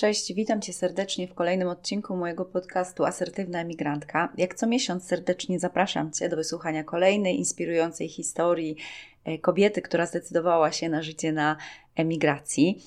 Cześć, 0.00 0.34
witam 0.34 0.60
Cię 0.60 0.72
serdecznie 0.72 1.28
w 1.28 1.34
kolejnym 1.34 1.68
odcinku 1.68 2.16
mojego 2.16 2.44
podcastu 2.44 3.04
Asertywna 3.04 3.60
Emigrantka. 3.60 4.32
Jak 4.36 4.54
co 4.54 4.66
miesiąc 4.66 5.04
serdecznie 5.04 5.58
zapraszam 5.58 6.12
Cię 6.12 6.28
do 6.28 6.36
wysłuchania 6.36 6.84
kolejnej 6.84 7.38
inspirującej 7.38 8.08
historii 8.08 8.76
e, 9.24 9.38
kobiety, 9.38 9.82
która 9.82 10.06
zdecydowała 10.06 10.72
się 10.72 10.88
na 10.88 11.02
życie 11.02 11.32
na 11.32 11.56
emigracji. 11.96 12.82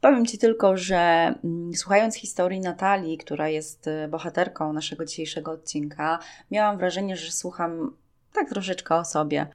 Powiem 0.00 0.26
Ci 0.26 0.38
tylko, 0.38 0.76
że 0.76 1.34
mm, 1.44 1.74
słuchając 1.74 2.16
historii 2.16 2.60
Natalii, 2.60 3.18
która 3.18 3.48
jest 3.48 3.88
e, 3.88 4.08
bohaterką 4.08 4.72
naszego 4.72 5.04
dzisiejszego 5.04 5.50
odcinka, 5.50 6.18
miałam 6.50 6.78
wrażenie, 6.78 7.16
że 7.16 7.32
słucham 7.32 7.96
tak 8.32 8.48
troszeczkę 8.48 8.94
o 8.94 9.04
sobie. 9.04 9.46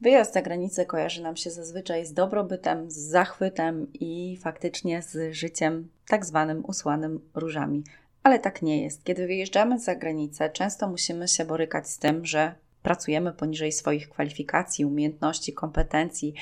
Wyjazd 0.00 0.34
za 0.34 0.42
granicę 0.42 0.86
kojarzy 0.86 1.22
nam 1.22 1.36
się 1.36 1.50
zazwyczaj 1.50 2.06
z 2.06 2.12
dobrobytem, 2.12 2.90
z 2.90 2.96
zachwytem 2.96 3.86
i 3.92 4.38
faktycznie 4.42 5.02
z 5.02 5.34
życiem 5.34 5.88
tak 6.08 6.26
zwanym 6.26 6.64
usłanym 6.64 7.20
różami. 7.34 7.84
Ale 8.22 8.38
tak 8.38 8.62
nie 8.62 8.82
jest. 8.82 9.04
Kiedy 9.04 9.26
wyjeżdżamy 9.26 9.78
za 9.78 9.94
granicę, 9.94 10.50
często 10.50 10.88
musimy 10.88 11.28
się 11.28 11.44
borykać 11.44 11.88
z 11.88 11.98
tym, 11.98 12.26
że 12.26 12.54
pracujemy 12.82 13.32
poniżej 13.32 13.72
swoich 13.72 14.08
kwalifikacji, 14.08 14.84
umiejętności, 14.84 15.52
kompetencji, 15.52 16.34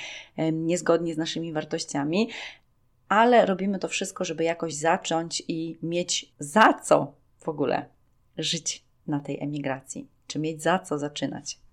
niezgodnie 0.53 1.15
z 1.15 1.19
naszymi 1.19 1.53
wartościami, 1.53 2.29
ale 3.09 3.47
robimy 3.47 3.79
to 3.79 3.89
wszystko, 3.89 4.25
żeby 4.25 4.45
jakoś 4.45 4.75
zacząć 4.75 5.43
i 5.49 5.79
mieć 5.83 6.33
za 6.39 6.73
co 6.73 7.13
w 7.39 7.49
ogóle 7.49 7.87
żyć 8.39 8.85
na 9.07 9.21
tej 9.21 9.43
emigracji, 9.43 10.09
czy 10.27 10.39
mieć 10.39 10.63
za 10.63 10.79
co 10.79 10.99
zaczynać. 10.99 11.68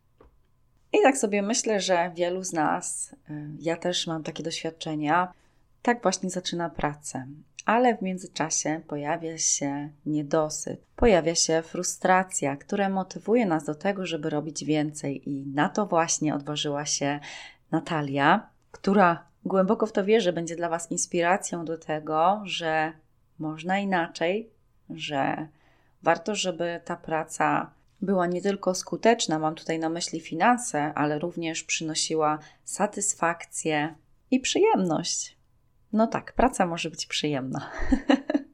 I 0.99 1.01
tak 1.03 1.17
sobie 1.17 1.41
myślę, 1.41 1.79
że 1.79 2.11
wielu 2.15 2.43
z 2.43 2.53
nas, 2.53 3.15
y, 3.29 3.47
ja 3.59 3.77
też 3.77 4.07
mam 4.07 4.23
takie 4.23 4.43
doświadczenia, 4.43 5.33
tak 5.81 6.01
właśnie 6.01 6.29
zaczyna 6.29 6.69
pracę. 6.69 7.27
Ale 7.65 7.97
w 7.97 8.01
międzyczasie 8.01 8.81
pojawia 8.87 9.37
się 9.37 9.89
niedosyt, 10.05 10.81
pojawia 10.95 11.35
się 11.35 11.61
frustracja, 11.61 12.55
która 12.57 12.89
motywuje 12.89 13.45
nas 13.45 13.65
do 13.65 13.75
tego, 13.75 14.05
żeby 14.05 14.29
robić 14.29 14.65
więcej. 14.65 15.29
I 15.29 15.45
na 15.45 15.69
to 15.69 15.85
właśnie 15.85 16.35
odważyła 16.35 16.85
się 16.85 17.19
Natalia, 17.71 18.49
która 18.71 19.23
głęboko 19.45 19.85
w 19.85 19.91
to 19.91 20.05
wierzy, 20.05 20.33
będzie 20.33 20.55
dla 20.55 20.69
Was 20.69 20.91
inspiracją 20.91 21.65
do 21.65 21.77
tego, 21.77 22.41
że 22.43 22.91
można 23.39 23.79
inaczej, 23.79 24.49
że 24.89 25.47
warto, 26.03 26.35
żeby 26.35 26.81
ta 26.85 26.95
praca 26.95 27.71
była 28.05 28.27
nie 28.27 28.41
tylko 28.41 28.75
skuteczna, 28.75 29.39
mam 29.39 29.55
tutaj 29.55 29.79
na 29.79 29.89
myśli 29.89 30.19
finanse, 30.19 30.93
ale 30.95 31.19
również 31.19 31.63
przynosiła 31.63 32.39
satysfakcję 32.63 33.95
i 34.31 34.39
przyjemność. 34.39 35.37
No 35.93 36.07
tak, 36.07 36.33
praca 36.33 36.65
może 36.65 36.89
być 36.89 37.05
przyjemna. 37.05 37.71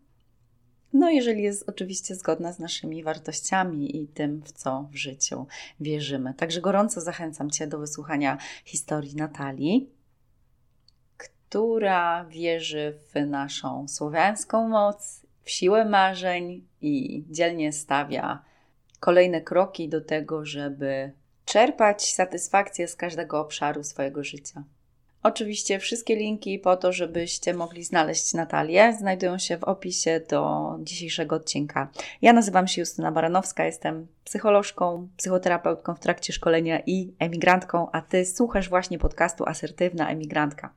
No, 0.93 1.09
jeżeli 1.09 1.43
jest 1.43 1.69
oczywiście 1.69 2.15
zgodna 2.15 2.53
z 2.53 2.59
naszymi 2.59 3.03
wartościami 3.03 4.01
i 4.01 4.07
tym, 4.07 4.41
w 4.41 4.51
co 4.51 4.87
w 4.91 4.95
życiu 4.95 5.47
wierzymy. 5.79 6.33
Także 6.33 6.61
gorąco 6.61 7.01
zachęcam 7.01 7.49
Cię 7.49 7.67
do 7.67 7.79
wysłuchania 7.79 8.37
historii 8.65 9.15
Natalii, 9.15 9.89
która 11.17 12.25
wierzy 12.25 12.99
w 13.13 13.25
naszą 13.27 13.87
słowiańską 13.87 14.67
moc, 14.67 15.25
w 15.43 15.49
siłę 15.49 15.85
marzeń 15.85 16.67
i 16.81 17.23
dzielnie 17.29 17.73
stawia 17.73 18.43
kolejne 19.01 19.41
kroki 19.41 19.89
do 19.89 20.01
tego, 20.01 20.45
żeby 20.45 21.11
czerpać 21.45 22.13
satysfakcję 22.13 22.87
z 22.87 22.95
każdego 22.95 23.39
obszaru 23.39 23.83
swojego 23.83 24.23
życia. 24.23 24.63
Oczywiście 25.23 25.79
wszystkie 25.79 26.15
linki 26.15 26.59
po 26.59 26.77
to, 26.77 26.91
żebyście 26.91 27.53
mogli 27.53 27.83
znaleźć 27.83 28.33
Natalię, 28.33 28.95
znajdują 28.99 29.37
się 29.37 29.57
w 29.57 29.63
opisie 29.63 30.21
do 30.29 30.71
dzisiejszego 30.83 31.35
odcinka. 31.35 31.89
Ja 32.21 32.33
nazywam 32.33 32.67
się 32.67 32.81
Justyna 32.81 33.11
Baranowska, 33.11 33.65
jestem 33.65 34.07
psycholożką, 34.23 35.07
psychoterapeutką 35.17 35.95
w 35.95 35.99
trakcie 35.99 36.33
szkolenia 36.33 36.79
i 36.85 37.13
emigrantką, 37.19 37.91
a 37.91 38.01
Ty 38.01 38.25
słuchasz 38.25 38.69
właśnie 38.69 38.99
podcastu 38.99 39.45
Asertywna 39.45 40.09
Emigrantka. 40.09 40.73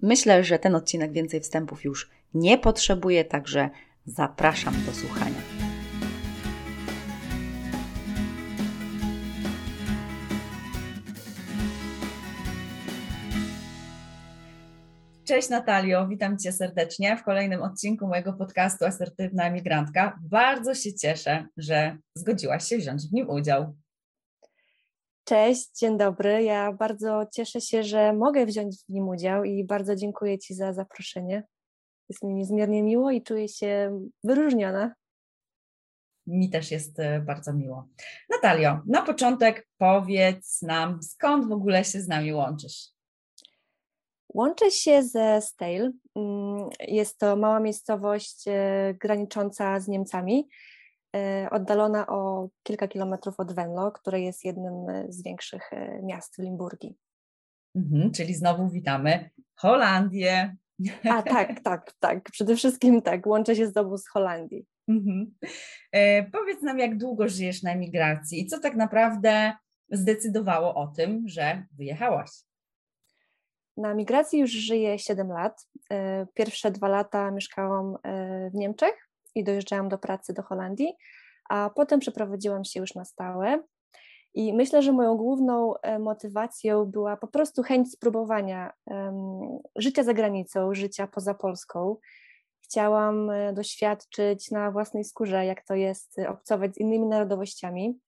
Myślę, 0.00 0.44
że 0.44 0.58
ten 0.58 0.74
odcinek 0.74 1.12
więcej 1.12 1.40
wstępów 1.40 1.84
już 1.84 2.10
nie 2.34 2.58
potrzebuje, 2.58 3.24
także 3.24 3.70
zapraszam 4.06 4.74
do 4.86 4.92
słuchania. 4.92 5.51
Cześć 15.24 15.48
Natalio, 15.48 16.08
witam 16.08 16.38
Cię 16.38 16.52
serdecznie 16.52 17.16
w 17.16 17.22
kolejnym 17.22 17.62
odcinku 17.62 18.06
mojego 18.06 18.32
podcastu 18.32 18.84
Asertywna 18.84 19.44
Emigrantka. 19.44 20.18
Bardzo 20.22 20.74
się 20.74 20.94
cieszę, 20.94 21.46
że 21.56 21.98
zgodziłaś 22.14 22.64
się 22.64 22.78
wziąć 22.78 23.02
w 23.08 23.12
nim 23.12 23.30
udział. 23.30 23.74
Cześć, 25.24 25.78
dzień 25.78 25.98
dobry. 25.98 26.42
Ja 26.42 26.72
bardzo 26.72 27.26
cieszę 27.32 27.60
się, 27.60 27.82
że 27.82 28.12
mogę 28.12 28.46
wziąć 28.46 28.76
w 28.76 28.88
nim 28.88 29.08
udział 29.08 29.44
i 29.44 29.64
bardzo 29.64 29.96
dziękuję 29.96 30.38
Ci 30.38 30.54
za 30.54 30.72
zaproszenie. 30.72 31.44
Jest 32.08 32.22
mi 32.22 32.34
niezmiernie 32.34 32.82
miło 32.82 33.10
i 33.10 33.22
czuję 33.22 33.48
się 33.48 34.00
wyróżniona. 34.24 34.94
Mi 36.26 36.50
też 36.50 36.70
jest 36.70 37.00
e, 37.00 37.20
bardzo 37.20 37.52
miło. 37.52 37.88
Natalio, 38.30 38.80
na 38.86 39.02
początek 39.02 39.68
powiedz 39.78 40.62
nam, 40.62 41.02
skąd 41.02 41.48
w 41.48 41.52
ogóle 41.52 41.84
się 41.84 42.00
z 42.00 42.08
nami 42.08 42.32
łączysz? 42.32 42.91
Łączę 44.34 44.70
się 44.70 45.02
ze 45.02 45.40
Stale. 45.40 45.92
Mm, 46.16 46.68
jest 46.80 47.18
to 47.18 47.36
mała 47.36 47.60
miejscowość 47.60 48.44
e, 48.48 48.94
granicząca 49.00 49.80
z 49.80 49.88
Niemcami, 49.88 50.48
e, 51.16 51.48
oddalona 51.50 52.06
o 52.06 52.48
kilka 52.62 52.88
kilometrów 52.88 53.40
od 53.40 53.52
Venlo, 53.52 53.92
które 53.92 54.20
jest 54.20 54.44
jednym 54.44 54.74
z 55.08 55.22
większych 55.22 55.72
e, 55.72 56.02
miast 56.02 56.36
w 56.36 56.42
Limburgii. 56.42 56.96
Mhm, 57.76 58.10
czyli 58.10 58.34
znowu 58.34 58.68
witamy 58.68 59.30
Holandię. 59.56 60.56
A 61.10 61.22
tak, 61.22 61.60
tak, 61.64 61.92
tak. 62.00 62.30
Przede 62.30 62.56
wszystkim 62.56 63.02
tak, 63.02 63.26
łączę 63.26 63.56
się 63.56 63.66
znowu 63.66 63.98
z 63.98 64.08
Holandii. 64.08 64.66
Mhm. 64.88 65.34
E, 65.92 66.22
powiedz 66.30 66.62
nam, 66.62 66.78
jak 66.78 66.96
długo 66.96 67.28
żyjesz 67.28 67.62
na 67.62 67.72
emigracji 67.72 68.40
i 68.40 68.46
co 68.46 68.60
tak 68.60 68.76
naprawdę 68.76 69.52
zdecydowało 69.90 70.74
o 70.74 70.86
tym, 70.86 71.28
że 71.28 71.66
wyjechałaś? 71.72 72.30
Na 73.76 73.94
migracji 73.94 74.40
już 74.40 74.50
żyję 74.50 74.98
7 74.98 75.28
lat. 75.28 75.66
E, 75.90 76.26
pierwsze 76.34 76.70
dwa 76.70 76.88
lata 76.88 77.30
mieszkałam 77.30 77.96
e, 78.02 78.50
w 78.50 78.54
Niemczech 78.54 79.08
i 79.34 79.44
dojeżdżałam 79.44 79.88
do 79.88 79.98
pracy 79.98 80.32
do 80.32 80.42
Holandii, 80.42 80.92
a 81.50 81.70
potem 81.74 82.00
przeprowadziłam 82.00 82.64
się 82.64 82.80
już 82.80 82.94
na 82.94 83.04
stałe. 83.04 83.62
I 84.34 84.52
myślę, 84.52 84.82
że 84.82 84.92
moją 84.92 85.16
główną 85.16 85.74
e, 85.76 85.98
motywacją 85.98 86.84
była 86.84 87.16
po 87.16 87.26
prostu 87.26 87.62
chęć 87.62 87.92
spróbowania 87.92 88.72
życia 89.76 90.04
za 90.04 90.14
granicą, 90.14 90.74
życia 90.74 91.06
poza 91.06 91.34
Polską. 91.34 91.96
Chciałam 92.64 93.30
doświadczyć 93.52 94.50
na 94.50 94.70
własnej 94.70 95.04
skórze, 95.04 95.46
jak 95.46 95.64
to 95.64 95.74
jest 95.74 96.18
obcować 96.28 96.74
z 96.74 96.78
innymi 96.78 97.06
narodowościami. 97.06 97.98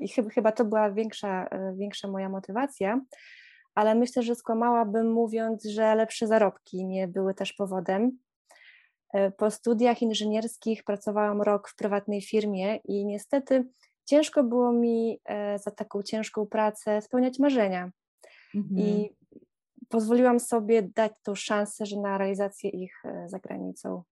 I 0.00 0.08
chyba 0.08 0.52
to 0.52 0.64
była 0.64 0.90
większa, 0.90 1.48
większa 1.76 2.08
moja 2.08 2.28
motywacja 2.28 3.00
ale 3.74 3.94
myślę, 3.94 4.22
że 4.22 4.34
skłamałabym 4.34 5.12
mówiąc, 5.12 5.64
że 5.64 5.94
lepsze 5.94 6.26
zarobki 6.26 6.84
nie 6.84 7.08
były 7.08 7.34
też 7.34 7.52
powodem. 7.52 8.18
E, 9.12 9.30
po 9.30 9.50
studiach 9.50 10.02
inżynierskich 10.02 10.84
pracowałam 10.84 11.42
rok 11.42 11.68
w 11.68 11.76
prywatnej 11.76 12.22
firmie 12.22 12.76
i 12.76 13.06
niestety 13.06 13.68
ciężko 14.04 14.44
było 14.44 14.72
mi 14.72 15.20
e, 15.24 15.58
za 15.58 15.70
taką 15.70 16.02
ciężką 16.02 16.46
pracę 16.46 17.02
spełniać 17.02 17.38
marzenia. 17.38 17.90
Mhm. 18.54 18.80
I 18.80 19.10
pozwoliłam 19.88 20.40
sobie 20.40 20.82
dać 20.82 21.12
tą 21.22 21.34
szansę, 21.34 21.86
że 21.86 22.00
na 22.00 22.18
realizację 22.18 22.70
ich 22.70 23.04
e, 23.04 23.28
za 23.28 23.38
granicą. 23.38 24.02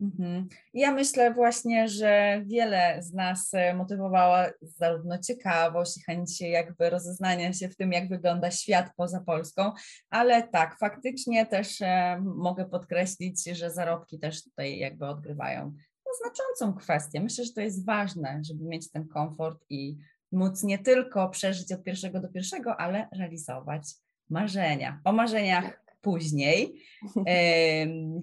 Mhm. 0.00 0.48
Ja 0.74 0.92
myślę 0.92 1.34
właśnie, 1.34 1.88
że 1.88 2.42
wiele 2.46 3.02
z 3.02 3.12
nas 3.12 3.54
e, 3.54 3.74
motywowała 3.74 4.50
zarówno 4.62 5.18
ciekawość 5.18 5.96
i 5.96 6.02
chęć 6.02 6.40
jakby 6.40 6.90
rozeznania 6.90 7.52
się 7.52 7.68
w 7.68 7.76
tym, 7.76 7.92
jak 7.92 8.08
wygląda 8.08 8.50
świat 8.50 8.90
poza 8.96 9.20
Polską, 9.20 9.72
ale 10.10 10.48
tak, 10.48 10.78
faktycznie 10.78 11.46
też 11.46 11.82
e, 11.82 12.22
mogę 12.24 12.64
podkreślić, 12.64 13.44
że 13.44 13.70
zarobki 13.70 14.18
też 14.18 14.44
tutaj 14.44 14.78
jakby 14.78 15.06
odgrywają 15.06 15.72
no, 16.06 16.12
znaczącą 16.22 16.78
kwestię. 16.78 17.20
Myślę, 17.20 17.44
że 17.44 17.52
to 17.52 17.60
jest 17.60 17.86
ważne, 17.86 18.40
żeby 18.48 18.64
mieć 18.64 18.90
ten 18.90 19.08
komfort 19.08 19.64
i 19.70 19.98
móc 20.32 20.62
nie 20.62 20.78
tylko 20.78 21.28
przeżyć 21.28 21.72
od 21.72 21.82
pierwszego 21.82 22.20
do 22.20 22.28
pierwszego, 22.28 22.76
ale 22.76 23.08
realizować 23.12 23.94
marzenia. 24.30 25.00
O 25.04 25.12
marzeniach 25.12 25.83
później. 26.04 26.82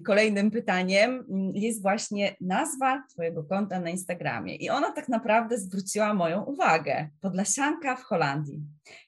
Kolejnym 0.06 0.50
pytaniem 0.50 1.24
jest 1.54 1.82
właśnie 1.82 2.36
nazwa 2.40 3.02
Twojego 3.10 3.44
konta 3.44 3.80
na 3.80 3.90
Instagramie. 3.90 4.56
I 4.56 4.70
ona 4.70 4.92
tak 4.92 5.08
naprawdę 5.08 5.58
zwróciła 5.58 6.14
moją 6.14 6.44
uwagę. 6.44 7.08
Podlasianka 7.20 7.96
w 7.96 8.02
Holandii. 8.02 8.60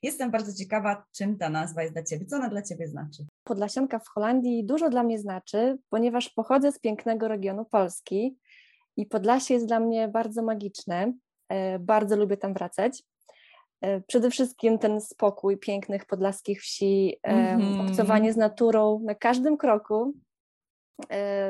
Jestem 0.02 0.30
bardzo 0.30 0.52
ciekawa, 0.52 1.04
czym 1.16 1.38
ta 1.38 1.48
nazwa 1.48 1.82
jest 1.82 1.94
dla 1.94 2.02
Ciebie. 2.02 2.26
Co 2.26 2.36
ona 2.36 2.48
dla 2.48 2.62
Ciebie 2.62 2.88
znaczy? 2.88 3.26
Podlasianka 3.44 3.98
w 3.98 4.08
Holandii 4.08 4.64
dużo 4.64 4.90
dla 4.90 5.02
mnie 5.02 5.18
znaczy, 5.18 5.78
ponieważ 5.88 6.28
pochodzę 6.28 6.72
z 6.72 6.78
pięknego 6.78 7.28
regionu 7.28 7.64
Polski 7.64 8.36
i 8.96 9.06
Podlasie 9.06 9.54
jest 9.54 9.66
dla 9.66 9.80
mnie 9.80 10.08
bardzo 10.08 10.42
magiczne. 10.42 11.12
E, 11.48 11.78
bardzo 11.78 12.16
lubię 12.16 12.36
tam 12.36 12.54
wracać. 12.54 13.02
E, 13.80 14.00
przede 14.00 14.30
wszystkim 14.30 14.78
ten 14.78 15.00
spokój 15.00 15.58
pięknych 15.58 16.06
podlaskich 16.06 16.62
wsi, 16.62 17.16
mm-hmm. 17.26 17.90
obcowanie 17.90 18.32
z 18.32 18.36
naturą 18.36 19.00
na 19.04 19.14
każdym 19.14 19.56
kroku, 19.56 20.14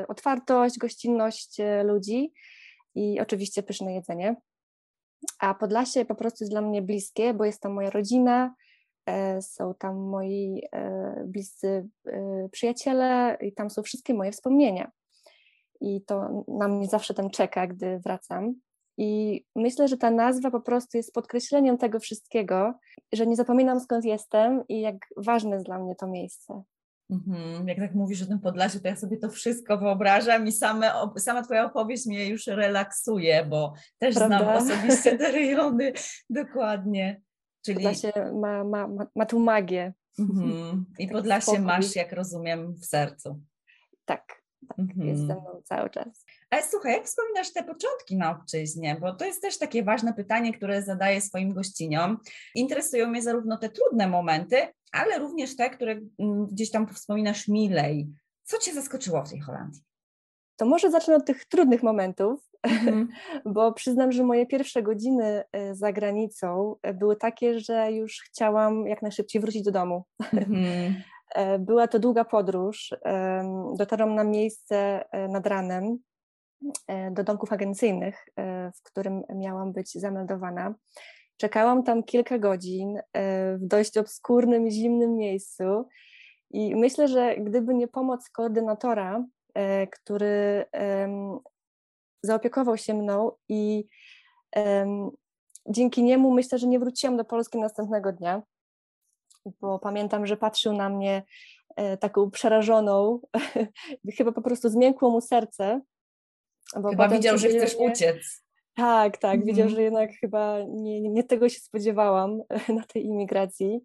otwartość, 0.07 0.77
gościnność 0.77 1.57
ludzi 1.83 2.33
i 2.95 3.19
oczywiście 3.19 3.63
pyszne 3.63 3.93
jedzenie. 3.93 4.35
A 5.39 5.53
Podlasie 5.53 6.05
po 6.05 6.15
prostu 6.15 6.43
jest 6.43 6.53
dla 6.53 6.61
mnie 6.61 6.81
bliskie, 6.81 7.33
bo 7.33 7.45
jest 7.45 7.61
tam 7.61 7.73
moja 7.73 7.89
rodzina, 7.89 8.55
są 9.41 9.73
tam 9.73 9.95
moi 9.95 10.61
bliscy 11.25 11.89
przyjaciele 12.51 13.37
i 13.41 13.53
tam 13.53 13.69
są 13.69 13.83
wszystkie 13.83 14.13
moje 14.13 14.31
wspomnienia. 14.31 14.91
I 15.81 16.01
to 16.01 16.43
na 16.47 16.67
mnie 16.67 16.87
zawsze 16.87 17.13
tam 17.13 17.29
czeka, 17.29 17.67
gdy 17.67 17.99
wracam. 17.99 18.55
I 18.97 19.41
myślę, 19.55 19.87
że 19.87 19.97
ta 19.97 20.11
nazwa 20.11 20.51
po 20.51 20.61
prostu 20.61 20.97
jest 20.97 21.13
podkreśleniem 21.13 21.77
tego 21.77 21.99
wszystkiego, 21.99 22.73
że 23.13 23.27
nie 23.27 23.35
zapominam 23.35 23.79
skąd 23.79 24.05
jestem 24.05 24.63
i 24.69 24.81
jak 24.81 24.95
ważne 25.17 25.51
jest 25.51 25.65
dla 25.65 25.79
mnie 25.79 25.95
to 25.95 26.07
miejsce. 26.07 26.63
Mhm. 27.09 27.67
Jak 27.67 27.77
tak 27.77 27.95
mówisz 27.95 28.21
o 28.21 28.25
tym 28.25 28.39
Podlasiu, 28.39 28.79
to 28.79 28.87
ja 28.87 28.95
sobie 28.95 29.17
to 29.17 29.29
wszystko 29.29 29.77
wyobrażam 29.77 30.47
i 30.47 30.51
same, 30.51 30.91
sama 31.17 31.43
Twoja 31.43 31.65
opowieść 31.65 32.05
mnie 32.05 32.27
już 32.27 32.47
relaksuje, 32.47 33.45
bo 33.45 33.73
też 33.97 34.15
Prawda? 34.15 34.39
znam 34.39 34.57
osobiście 34.57 35.17
te 35.17 35.31
rejony 35.37 35.93
dokładnie. 36.29 37.21
Czyli... 37.65 37.75
Podlasie 37.75 38.11
ma, 38.33 38.63
ma, 38.63 38.87
ma, 38.87 39.07
ma 39.15 39.25
tu 39.25 39.39
magię. 39.39 39.93
Mhm. 40.19 40.85
I 40.99 41.07
Podlasie 41.07 41.45
spokój. 41.45 41.65
masz, 41.65 41.95
jak 41.95 42.11
rozumiem, 42.11 42.73
w 42.73 42.85
sercu. 42.85 43.41
Tak, 44.05 44.41
tak, 44.67 44.79
mhm. 44.79 45.07
jest 45.07 45.21
ze 45.21 45.33
mną 45.33 45.61
cały 45.63 45.89
czas. 45.89 46.25
Ale 46.55 46.63
słuchaj, 46.63 46.93
jak 46.93 47.05
wspominasz 47.05 47.53
te 47.53 47.63
początki 47.63 48.15
na 48.15 48.31
obczyźnie? 48.31 48.97
Bo 49.01 49.13
to 49.13 49.25
jest 49.25 49.41
też 49.41 49.57
takie 49.57 49.83
ważne 49.83 50.13
pytanie, 50.13 50.53
które 50.53 50.83
zadaję 50.83 51.21
swoim 51.21 51.53
gościniom. 51.53 52.17
Interesują 52.55 53.07
mnie 53.07 53.21
zarówno 53.21 53.57
te 53.57 53.69
trudne 53.69 54.07
momenty, 54.07 54.57
ale 54.91 55.19
również 55.19 55.55
te, 55.55 55.69
które 55.69 55.91
mm, 55.91 56.47
gdzieś 56.47 56.71
tam 56.71 56.87
wspominasz 56.87 57.47
milej. 57.47 58.07
Co 58.43 58.57
Cię 58.57 58.73
zaskoczyło 58.73 59.23
w 59.23 59.29
tej 59.29 59.39
Holandii? 59.39 59.81
To 60.55 60.65
może 60.65 60.91
zacznę 60.91 61.15
od 61.15 61.25
tych 61.25 61.45
trudnych 61.45 61.83
momentów, 61.83 62.49
mm. 62.63 63.07
bo 63.55 63.73
przyznam, 63.73 64.11
że 64.11 64.23
moje 64.23 64.45
pierwsze 64.45 64.83
godziny 64.83 65.43
e, 65.51 65.75
za 65.75 65.93
granicą 65.93 66.75
e, 66.81 66.93
były 66.93 67.15
takie, 67.15 67.59
że 67.59 67.91
już 67.91 68.21
chciałam 68.25 68.87
jak 68.87 69.01
najszybciej 69.01 69.41
wrócić 69.41 69.63
do 69.63 69.71
domu. 69.71 70.03
Mm. 70.33 70.95
Była 71.59 71.87
to 71.87 71.99
długa 71.99 72.25
podróż. 72.25 72.95
Dotarłam 73.77 74.15
na 74.15 74.23
miejsce 74.23 75.05
nad 75.29 75.47
ranem 75.47 75.97
do 77.11 77.23
domków 77.23 77.53
agencyjnych, 77.53 78.25
w 78.75 78.83
którym 78.83 79.23
miałam 79.35 79.73
być 79.73 79.93
zameldowana. 79.93 80.75
Czekałam 81.37 81.83
tam 81.83 82.03
kilka 82.03 82.39
godzin 82.39 82.99
w 83.55 83.59
dość 83.61 83.97
obskurnym, 83.97 84.69
zimnym 84.69 85.17
miejscu 85.17 85.87
i 86.51 86.75
myślę, 86.75 87.07
że 87.07 87.35
gdyby 87.35 87.73
nie 87.73 87.87
pomoc 87.87 88.29
koordynatora, 88.29 89.25
który 89.91 90.65
zaopiekował 92.23 92.77
się 92.77 92.93
mną 92.93 93.31
i 93.49 93.87
dzięki 95.69 96.03
niemu 96.03 96.31
myślę, 96.31 96.57
że 96.57 96.67
nie 96.67 96.79
wróciłam 96.79 97.17
do 97.17 97.25
Polski 97.25 97.57
następnego 97.57 98.11
dnia 98.11 98.41
bo 99.61 99.79
pamiętam, 99.79 100.25
że 100.25 100.37
patrzył 100.37 100.73
na 100.73 100.89
mnie 100.89 101.23
e, 101.75 101.97
taką 101.97 102.31
przerażoną, 102.31 103.19
chyba 104.17 104.31
po 104.31 104.41
prostu 104.41 104.69
zmiękło 104.69 105.09
mu 105.09 105.21
serce. 105.21 105.81
Bo 106.81 106.89
chyba 106.89 107.07
widział, 107.07 107.37
że 107.37 107.47
chcesz 107.47 107.75
uciec. 107.79 108.45
Tak, 108.75 109.17
tak, 109.17 109.33
mm 109.33 109.45
widział, 109.45 109.69
że 109.69 109.81
jednak 109.81 110.11
chyba 110.21 110.59
nie, 110.67 111.01
nie 111.01 111.23
tego 111.23 111.49
się 111.49 111.59
spodziewałam 111.59 112.41
na 112.77 112.83
tej 112.83 113.05
imigracji. 113.05 113.81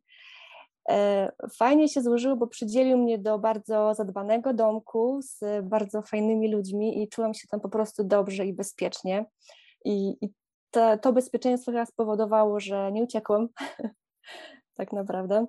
E, 0.91 1.33
fajnie 1.57 1.89
się 1.89 2.03
złożyło, 2.03 2.37
bo 2.37 2.47
przydzielił 2.47 2.99
mnie 2.99 3.19
do 3.19 3.39
bardzo 3.39 3.95
zadbanego 3.95 4.55
domku 4.55 5.21
z 5.23 5.67
bardzo 5.67 6.03
fajnymi 6.03 6.53
ludźmi 6.53 7.03
i 7.03 7.09
czułam 7.09 7.35
się 7.35 7.49
tam 7.49 7.61
po 7.61 7.69
prostu 7.69 8.05
dobrze 8.05 8.47
i 8.47 8.53
bezpiecznie. 8.53 9.25
I, 9.85 10.17
i 10.21 10.33
to, 10.71 10.99
to 10.99 11.13
bezpieczeństwo 11.13 11.73
chyba 11.73 11.87
spowodowało, 11.87 12.61
że 12.61 12.93
nie 12.93 13.03
uciekłam, 13.03 13.49
tak 14.79 14.93
naprawdę. 14.93 15.47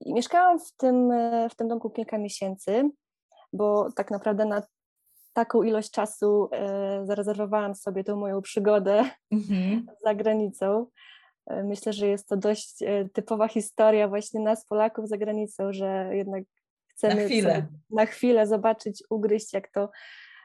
I 0.00 0.14
mieszkałam 0.14 0.58
w 0.60 0.72
tym, 0.76 1.12
w 1.50 1.54
tym 1.54 1.68
domku 1.68 1.90
kilka 1.90 2.18
miesięcy, 2.18 2.90
bo 3.52 3.92
tak 3.92 4.10
naprawdę 4.10 4.44
na 4.44 4.62
taką 5.32 5.62
ilość 5.62 5.90
czasu 5.90 6.48
e, 6.52 7.00
zarezerwowałam 7.06 7.74
sobie 7.74 8.04
tą 8.04 8.16
moją 8.16 8.42
przygodę 8.42 9.10
mm-hmm. 9.34 9.82
za 10.04 10.14
granicą. 10.14 10.86
E, 11.46 11.62
myślę, 11.64 11.92
że 11.92 12.06
jest 12.06 12.28
to 12.28 12.36
dość 12.36 12.82
e, 12.82 13.08
typowa 13.12 13.48
historia 13.48 14.08
właśnie 14.08 14.40
nas, 14.40 14.66
Polaków 14.66 15.08
za 15.08 15.16
granicą, 15.16 15.72
że 15.72 16.10
jednak 16.12 16.44
chcemy 16.88 17.14
na 17.14 17.22
chwilę, 17.22 17.66
na 17.90 18.06
chwilę 18.06 18.46
zobaczyć, 18.46 19.04
ugryźć, 19.10 19.52
jak 19.52 19.70
to 19.70 19.90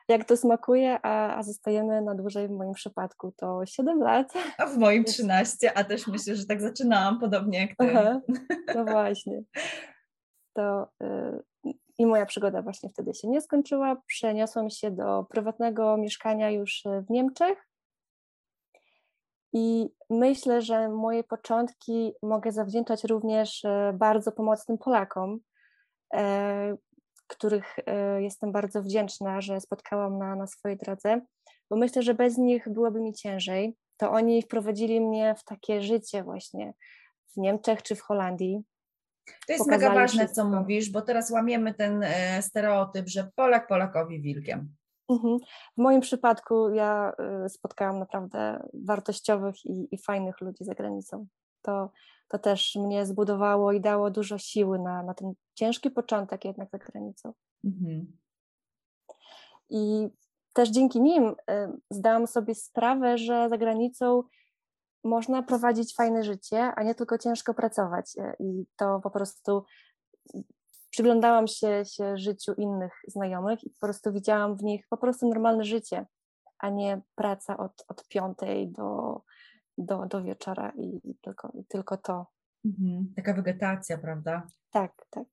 jak 0.07 0.25
to 0.25 0.37
smakuje, 0.37 0.99
a, 1.03 1.37
a 1.37 1.43
zostajemy 1.43 2.01
na 2.01 2.15
dłużej 2.15 2.47
w 2.47 2.51
moim 2.51 2.73
przypadku 2.73 3.33
to 3.37 3.65
7 3.65 3.99
lat. 3.99 4.33
A 4.57 4.65
w 4.65 4.77
moim 4.77 5.03
13, 5.03 5.77
a 5.77 5.83
też 5.83 6.07
myślę, 6.07 6.35
że 6.35 6.45
tak 6.45 6.61
zaczynałam 6.61 7.19
podobnie 7.19 7.59
jak 7.59 7.69
ty. 7.69 7.89
Aha, 7.89 8.21
no 8.75 8.85
właśnie. 8.85 9.43
To 10.53 10.87
i 11.97 12.05
moja 12.05 12.25
przygoda 12.25 12.61
właśnie 12.61 12.89
wtedy 12.89 13.13
się 13.13 13.27
nie 13.27 13.41
skończyła. 13.41 14.01
Przeniosłam 14.05 14.69
się 14.69 14.91
do 14.91 15.25
prywatnego 15.29 15.97
mieszkania 15.97 16.49
już 16.49 16.83
w 17.07 17.09
Niemczech. 17.09 17.67
I 19.53 19.89
myślę, 20.09 20.61
że 20.61 20.89
moje 20.89 21.23
początki 21.23 22.13
mogę 22.23 22.51
zawdzięczać 22.51 23.03
również 23.03 23.63
y, 23.63 23.69
bardzo 23.93 24.31
pomocnym 24.31 24.77
Polakom, 24.77 25.39
e, 26.13 26.75
których 27.27 27.75
e, 27.85 28.21
jestem 28.21 28.51
bardzo 28.51 28.81
wdzięczna, 28.81 29.41
że 29.41 29.61
spotkałam 29.61 30.17
na, 30.17 30.35
na 30.35 30.47
swojej 30.47 30.77
drodze, 30.77 31.21
bo 31.69 31.75
myślę, 31.75 32.01
że 32.01 32.13
bez 32.13 32.37
nich 32.37 32.69
byłoby 32.69 33.01
mi 33.01 33.13
ciężej. 33.13 33.75
To 33.97 34.11
oni 34.11 34.41
wprowadzili 34.41 35.01
mnie 35.01 35.35
w 35.35 35.43
takie 35.43 35.81
życie 35.81 36.23
właśnie 36.23 36.73
w 37.33 37.37
Niemczech 37.37 37.83
czy 37.83 37.95
w 37.95 38.01
Holandii. 38.01 38.63
To 39.47 39.53
jest 39.53 39.67
mega 39.67 39.93
ważne, 39.93 40.25
wszystko. 40.25 40.41
co 40.41 40.49
mówisz, 40.49 40.89
bo 40.91 41.01
teraz 41.01 41.31
łamiemy 41.31 41.73
ten 41.73 42.03
e, 42.03 42.41
stereotyp, 42.41 43.07
że 43.07 43.31
Polak 43.35 43.67
Polakowi 43.67 44.21
wilkiem. 44.21 44.75
Mhm. 45.09 45.37
W 45.77 45.81
moim 45.81 46.01
przypadku 46.01 46.69
ja 46.69 47.13
e, 47.19 47.49
spotkałam 47.49 47.99
naprawdę 47.99 48.67
wartościowych 48.73 49.65
i, 49.65 49.87
i 49.91 49.97
fajnych 49.97 50.41
ludzi 50.41 50.63
za 50.63 50.73
granicą. 50.73 51.27
To, 51.61 51.91
to 52.27 52.39
też 52.39 52.75
mnie 52.75 53.05
zbudowało 53.05 53.71
i 53.71 53.81
dało 53.81 54.11
dużo 54.11 54.37
siły 54.37 54.79
na, 54.79 55.03
na 55.03 55.13
ten 55.13 55.33
ciężki 55.53 55.91
początek 55.91 56.45
jednak 56.45 56.69
za 56.71 56.77
granicą. 56.77 57.33
Mhm. 57.63 58.17
I 59.69 60.07
też 60.53 60.69
dzięki 60.69 61.01
nim 61.01 61.27
y, 61.27 61.33
zdałam 61.89 62.27
sobie 62.27 62.55
sprawę, 62.55 63.17
że 63.17 63.49
za 63.49 63.57
granicą 63.57 64.23
można 65.05 65.43
prowadzić 65.43 65.95
fajne 65.95 66.23
życie, 66.23 66.57
a 66.75 66.83
nie 66.83 66.95
tylko 66.95 67.17
ciężko 67.17 67.53
pracować. 67.53 68.15
Y, 68.17 68.35
I 68.39 68.65
to 68.75 68.99
po 69.03 69.11
prostu 69.11 69.63
przyglądałam 70.89 71.47
się, 71.47 71.83
się 71.85 72.17
życiu 72.17 72.53
innych 72.53 72.93
znajomych 73.07 73.63
i 73.63 73.69
po 73.69 73.87
prostu 73.87 74.13
widziałam 74.13 74.57
w 74.57 74.63
nich 74.63 74.87
po 74.89 74.97
prostu 74.97 75.29
normalne 75.29 75.63
życie, 75.63 76.05
a 76.59 76.69
nie 76.69 77.01
praca 77.15 77.57
od, 77.57 77.85
od 77.87 78.07
piątej 78.07 78.71
do, 78.71 79.21
do, 79.77 80.05
do 80.05 80.23
wieczora 80.23 80.71
i 80.77 81.15
tylko, 81.21 81.51
tylko 81.67 81.97
to. 81.97 82.27
Mhm. 82.65 83.13
Taka 83.15 83.33
wegetacja, 83.33 83.97
prawda? 83.97 84.47
Tak, 84.71 84.91
tak. 85.09 85.27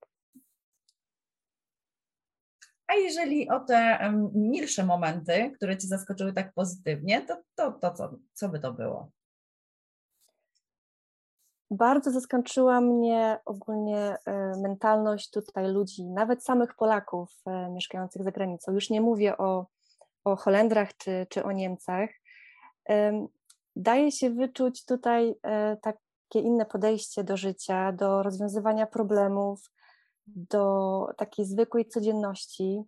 A 2.87 2.95
jeżeli 2.95 3.50
o 3.50 3.61
te 3.61 3.99
um, 4.02 4.31
milsze 4.35 4.85
momenty, 4.85 5.52
które 5.57 5.79
Cię 5.79 5.88
zaskoczyły 5.88 6.33
tak 6.33 6.55
pozytywnie, 6.55 7.23
to, 7.26 7.43
to, 7.55 7.73
to 7.73 7.93
co, 7.93 8.17
co 8.33 8.49
by 8.49 8.61
to 8.61 8.73
było? 8.73 9.11
Bardzo 11.73 12.11
zaskoczyła 12.11 12.81
mnie 12.81 13.38
ogólnie 13.45 14.17
e, 14.26 14.52
mentalność 14.62 15.31
tutaj 15.31 15.73
ludzi, 15.73 16.05
nawet 16.11 16.45
samych 16.45 16.75
Polaków 16.75 17.31
e, 17.47 17.71
mieszkających 17.71 18.23
za 18.23 18.31
granicą. 18.31 18.73
Już 18.73 18.91
nie 18.91 19.00
mówię 19.00 19.38
o, 19.38 19.67
o 20.25 20.37
Holendrach 20.37 20.97
czy, 20.97 21.26
czy 21.31 21.45
o 21.45 21.52
Niemcach. 21.52 22.11
daje 23.76 24.12
się 24.12 24.31
wyczuć 24.31 24.85
tutaj 24.85 25.35
e, 25.43 25.76
takie 25.76 26.41
inne 26.41 26.67
podejście 26.67 27.25
do 27.25 27.37
życia, 27.37 27.93
do 27.93 28.23
rozwiązywania 28.23 28.87
problemów, 28.87 29.71
do 30.26 31.07
takiej 31.17 31.45
zwykłej 31.45 31.88
codzienności. 31.88 32.83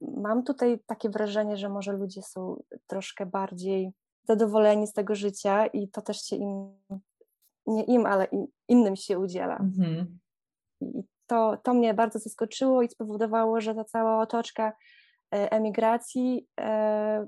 Mam 0.00 0.42
tutaj 0.42 0.80
takie 0.86 1.10
wrażenie, 1.10 1.56
że 1.56 1.68
może 1.68 1.92
ludzie 1.92 2.22
są 2.22 2.62
troszkę 2.86 3.26
bardziej 3.26 3.92
zadowoleni 4.28 4.86
z 4.86 4.92
tego 4.92 5.14
życia 5.14 5.66
i 5.66 5.88
to 5.88 6.02
też 6.02 6.22
się 6.22 6.36
im, 6.36 6.76
nie 7.66 7.84
im, 7.84 8.06
ale 8.06 8.26
innym 8.68 8.96
się 8.96 9.18
udziela. 9.18 9.56
Mhm. 9.56 10.18
I 10.80 11.02
to, 11.26 11.56
to 11.62 11.74
mnie 11.74 11.94
bardzo 11.94 12.18
zaskoczyło 12.18 12.82
i 12.82 12.88
spowodowało, 12.88 13.60
że 13.60 13.74
ta 13.74 13.84
cała 13.84 14.20
otoczka 14.22 14.72
e, 15.34 15.52
emigracji, 15.52 16.46
e, 16.60 17.26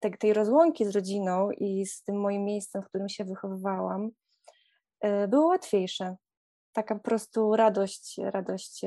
tej, 0.00 0.12
tej 0.18 0.32
rozłąki 0.32 0.84
z 0.84 0.90
rodziną 0.90 1.50
i 1.50 1.86
z 1.86 2.02
tym 2.02 2.20
moim 2.20 2.44
miejscem, 2.44 2.82
w 2.82 2.88
którym 2.88 3.08
się 3.08 3.24
wychowywałam, 3.24 4.10
e, 5.00 5.28
było 5.28 5.46
łatwiejsze. 5.46 6.16
Taka 6.72 6.94
po 6.94 7.00
prostu 7.00 7.56
radość, 7.56 8.18
radość 8.18 8.80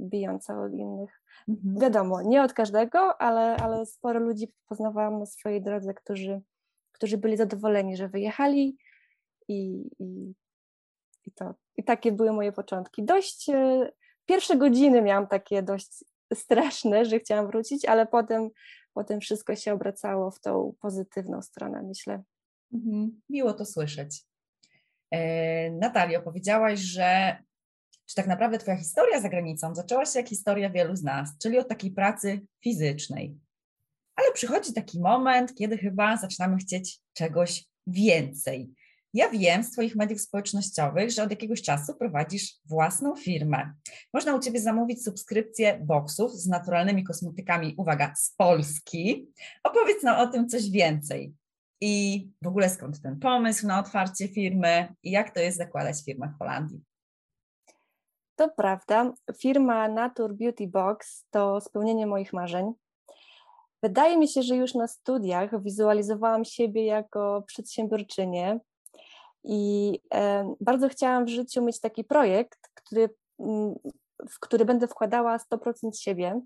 bijąca 0.00 0.62
od 0.62 0.72
innych. 0.72 1.22
Mhm. 1.48 1.78
Wiadomo, 1.78 2.22
nie 2.22 2.42
od 2.42 2.52
każdego, 2.52 3.20
ale, 3.20 3.56
ale 3.56 3.86
sporo 3.86 4.20
ludzi 4.20 4.52
poznawałam 4.68 5.18
na 5.18 5.26
swojej 5.26 5.62
drodze, 5.62 5.94
którzy, 5.94 6.40
którzy 6.92 7.18
byli 7.18 7.36
zadowoleni, 7.36 7.96
że 7.96 8.08
wyjechali 8.08 8.76
i, 9.52 9.90
i, 9.98 10.34
i 11.26 11.32
to. 11.32 11.54
I 11.76 11.84
takie 11.84 12.12
były 12.12 12.32
moje 12.32 12.52
początki. 12.52 13.04
Dość, 13.04 13.48
e, 13.48 13.92
pierwsze 14.26 14.56
godziny 14.56 15.02
miałam 15.02 15.26
takie 15.26 15.62
dość 15.62 16.04
straszne, 16.34 17.04
że 17.04 17.18
chciałam 17.18 17.46
wrócić, 17.46 17.84
ale 17.84 18.06
potem, 18.06 18.50
potem 18.94 19.20
wszystko 19.20 19.56
się 19.56 19.72
obracało 19.72 20.30
w 20.30 20.40
tą 20.40 20.74
pozytywną 20.80 21.42
stronę, 21.42 21.82
myślę. 21.82 22.22
Mhm. 22.72 23.20
Miło 23.28 23.52
to 23.52 23.64
słyszeć. 23.64 24.24
E, 25.10 25.70
Natalio, 25.70 26.22
powiedziałaś, 26.22 26.78
że 26.78 27.36
czy 28.06 28.14
tak 28.14 28.26
naprawdę 28.26 28.58
Twoja 28.58 28.76
historia 28.76 29.20
za 29.20 29.28
granicą 29.28 29.74
zaczęła 29.74 30.06
się 30.06 30.18
jak 30.18 30.28
historia 30.28 30.70
wielu 30.70 30.96
z 30.96 31.02
nas, 31.02 31.38
czyli 31.38 31.58
od 31.58 31.68
takiej 31.68 31.90
pracy 31.90 32.40
fizycznej. 32.64 33.36
Ale 34.16 34.32
przychodzi 34.32 34.72
taki 34.72 35.00
moment, 35.00 35.54
kiedy 35.54 35.78
chyba 35.78 36.16
zaczynamy 36.16 36.56
chcieć 36.56 37.00
czegoś 37.12 37.64
więcej. 37.86 38.70
Ja 39.14 39.30
wiem 39.30 39.64
z 39.64 39.70
Twoich 39.70 39.96
mediów 39.96 40.20
społecznościowych, 40.20 41.10
że 41.10 41.22
od 41.22 41.30
jakiegoś 41.30 41.62
czasu 41.62 41.94
prowadzisz 41.94 42.54
własną 42.64 43.16
firmę. 43.16 43.72
Można 44.14 44.36
u 44.36 44.40
Ciebie 44.40 44.60
zamówić 44.60 45.04
subskrypcję 45.04 45.80
boksów 45.84 46.32
z 46.32 46.46
naturalnymi 46.46 47.04
kosmetykami, 47.04 47.74
uwaga, 47.78 48.14
z 48.16 48.34
Polski. 48.36 49.28
Opowiedz 49.64 50.02
nam 50.02 50.28
o 50.28 50.32
tym 50.32 50.48
coś 50.48 50.70
więcej. 50.70 51.34
I 51.80 52.28
w 52.42 52.46
ogóle 52.46 52.70
skąd 52.70 53.02
ten 53.02 53.18
pomysł 53.18 53.66
na 53.66 53.80
otwarcie 53.80 54.28
firmy 54.28 54.94
i 55.02 55.10
jak 55.10 55.34
to 55.34 55.40
jest 55.40 55.58
zakładać 55.58 56.04
firmę 56.04 56.32
w 56.34 56.38
Holandii? 56.38 56.80
To 58.36 58.48
prawda. 58.48 59.12
Firma 59.40 59.88
Natur 59.88 60.34
Beauty 60.34 60.66
Box 60.66 61.26
to 61.30 61.60
spełnienie 61.60 62.06
moich 62.06 62.32
marzeń. 62.32 62.72
Wydaje 63.82 64.18
mi 64.18 64.28
się, 64.28 64.42
że 64.42 64.56
już 64.56 64.74
na 64.74 64.88
studiach 64.88 65.62
wizualizowałam 65.62 66.44
siebie 66.44 66.84
jako 66.84 67.44
przedsiębiorczynię, 67.46 68.60
i 69.44 69.98
bardzo 70.60 70.88
chciałam 70.88 71.24
w 71.24 71.28
życiu 71.28 71.64
mieć 71.64 71.80
taki 71.80 72.04
projekt, 72.04 72.68
który, 72.74 73.10
mm, 73.38 73.74
w 74.30 74.40
który 74.40 74.64
będę 74.64 74.88
wkładała 74.88 75.38
100% 75.38 75.98
siebie 75.98 76.40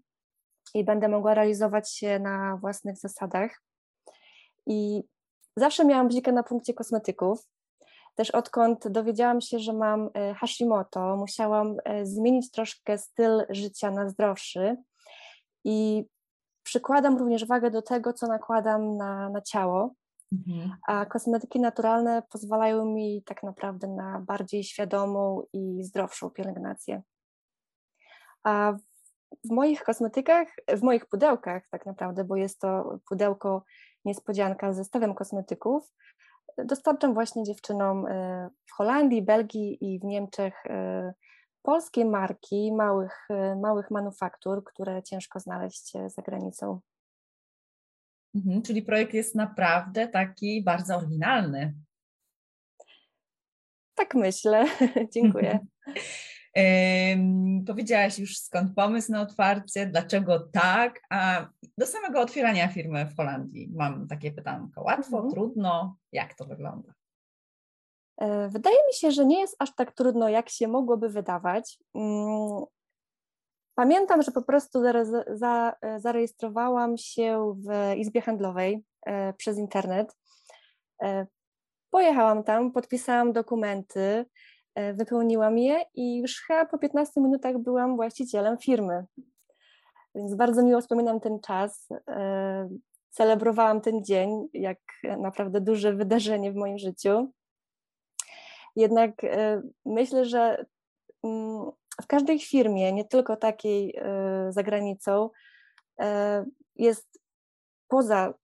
i 0.74 0.84
będę 0.84 1.08
mogła 1.08 1.34
realizować 1.34 1.92
się 1.92 2.18
na 2.18 2.56
własnych 2.56 2.98
zasadach. 2.98 3.62
I 4.66 5.02
zawsze 5.56 5.84
miałam 5.84 6.08
bzikę 6.08 6.32
na 6.32 6.42
punkcie 6.42 6.74
kosmetyków. 6.74 7.46
Też 8.14 8.30
odkąd 8.30 8.88
dowiedziałam 8.88 9.40
się, 9.40 9.58
że 9.58 9.72
mam 9.72 10.10
e, 10.14 10.34
Hashimoto, 10.34 11.16
musiałam 11.16 11.76
e, 11.84 12.06
zmienić 12.06 12.50
troszkę 12.50 12.98
styl 12.98 13.46
życia 13.48 13.90
na 13.90 14.08
zdrowszy 14.08 14.76
i 15.64 16.04
przykładam 16.62 17.18
również 17.18 17.46
wagę 17.46 17.70
do 17.70 17.82
tego, 17.82 18.12
co 18.12 18.26
nakładam 18.26 18.96
na, 18.96 19.28
na 19.28 19.40
ciało. 19.40 19.94
Mhm. 20.33 20.76
A 20.88 21.06
kosmetyki 21.06 21.61
naturalne 21.61 22.23
pozwalają 22.30 22.85
mi 22.85 23.23
tak 23.26 23.42
naprawdę 23.42 23.88
na 23.88 24.21
bardziej 24.21 24.64
świadomą 24.64 25.42
i 25.52 25.85
zdrowszą 25.85 26.30
pielęgnację. 26.30 27.02
A 28.45 28.73
w 29.45 29.50
moich 29.50 29.83
kosmetykach, 29.83 30.49
w 30.68 30.83
moich 30.83 31.06
pudełkach 31.06 31.68
tak 31.71 31.87
naprawdę, 31.87 32.25
bo 32.25 32.37
jest 32.37 32.61
to 32.61 32.99
pudełko 33.09 33.64
niespodzianka 34.04 34.73
z 34.73 34.76
zestawem 34.76 35.14
kosmetyków, 35.14 35.92
dostarczam 36.64 37.14
właśnie 37.14 37.45
dziewczynom 37.45 38.06
e, 38.06 38.50
w 38.66 38.73
Holandii, 38.73 39.23
Belgii 39.23 39.78
i 39.80 40.00
w 40.00 40.04
Niemczech 40.04 40.66
e, 40.66 41.14
polskie 41.62 42.04
marki 42.04 42.73
małych, 42.73 43.26
e, 43.30 43.56
małych 43.56 43.90
manufaktur, 43.90 44.64
które 44.64 45.02
ciężko 45.02 45.40
znaleźć 45.40 45.92
za 46.06 46.23
granicą. 46.23 46.80
Mhm, 48.35 48.62
czyli 48.62 48.83
projekt 48.83 49.14
jest 49.14 49.35
naprawdę 49.35 50.09
taki 50.09 50.62
bardzo 50.62 50.97
oryginalny. 50.97 51.75
Tak 53.95 54.14
myślę. 54.14 54.64
Dziękuję. 55.14 55.59
Powiedziałaś 57.66 58.18
już 58.18 58.38
skąd 58.38 58.75
pomysł 58.75 59.12
na 59.12 59.21
otwarcie, 59.21 59.87
dlaczego 59.87 60.40
tak, 60.40 61.00
a 61.11 61.49
do 61.78 61.87
samego 61.87 62.21
otwierania 62.21 62.68
firmy 62.68 63.06
w 63.06 63.16
Holandii 63.16 63.71
mam 63.75 64.09
takie 64.09 64.33
pytanko. 64.33 64.83
Łatwo, 64.83 65.16
mhm. 65.16 65.35
trudno? 65.35 65.97
Jak 66.12 66.35
to 66.35 66.45
wygląda? 66.45 66.92
E, 68.21 68.49
wydaje 68.49 68.76
mi 68.76 68.95
się, 68.95 69.11
że 69.11 69.26
nie 69.26 69.40
jest 69.40 69.56
aż 69.59 69.75
tak 69.75 69.92
trudno, 69.95 70.28
jak 70.28 70.49
się 70.49 70.68
mogłoby 70.68 71.09
wydawać. 71.09 71.78
Pamiętam, 73.76 74.23
że 74.23 74.33
po 74.33 74.42
prostu 74.42 74.83
e, 74.87 76.00
zarejestrowałam 76.00 76.97
się 76.97 77.54
w 77.66 77.97
Izbie 77.97 78.21
Handlowej 78.21 78.85
e, 79.06 79.33
przez 79.33 79.59
internet. 79.59 80.16
E, 81.02 81.26
pojechałam 81.90 82.45
tam, 82.45 82.73
podpisałam 82.73 83.33
dokumenty, 83.33 84.25
wypełniłam 84.95 85.59
je 85.59 85.85
i 85.95 86.18
już 86.18 86.42
chyba 86.47 86.66
po 86.66 86.78
15 86.78 87.21
minutach 87.21 87.59
byłam 87.59 87.97
właścicielem 87.97 88.59
firmy. 88.59 89.04
Więc 90.14 90.35
bardzo 90.35 90.62
miło 90.62 90.80
wspominam 90.80 91.21
ten 91.21 91.40
czas. 91.40 91.88
Celebrowałam 93.11 93.80
ten 93.80 94.04
dzień 94.04 94.49
jak 94.52 94.78
naprawdę 95.18 95.61
duże 95.61 95.95
wydarzenie 95.95 96.52
w 96.52 96.56
moim 96.56 96.78
życiu. 96.78 97.33
Jednak 98.76 99.12
myślę, 99.85 100.25
że 100.25 100.66
mm, 101.25 101.71
w 102.02 102.06
każdej 102.06 102.38
firmie, 102.38 102.92
nie 102.92 103.04
tylko 103.04 103.36
takiej 103.36 103.96
e, 103.96 104.52
za 104.52 104.62
granicą, 104.62 105.30
e, 106.00 106.44
jest 106.76 107.20
poza 107.88 108.34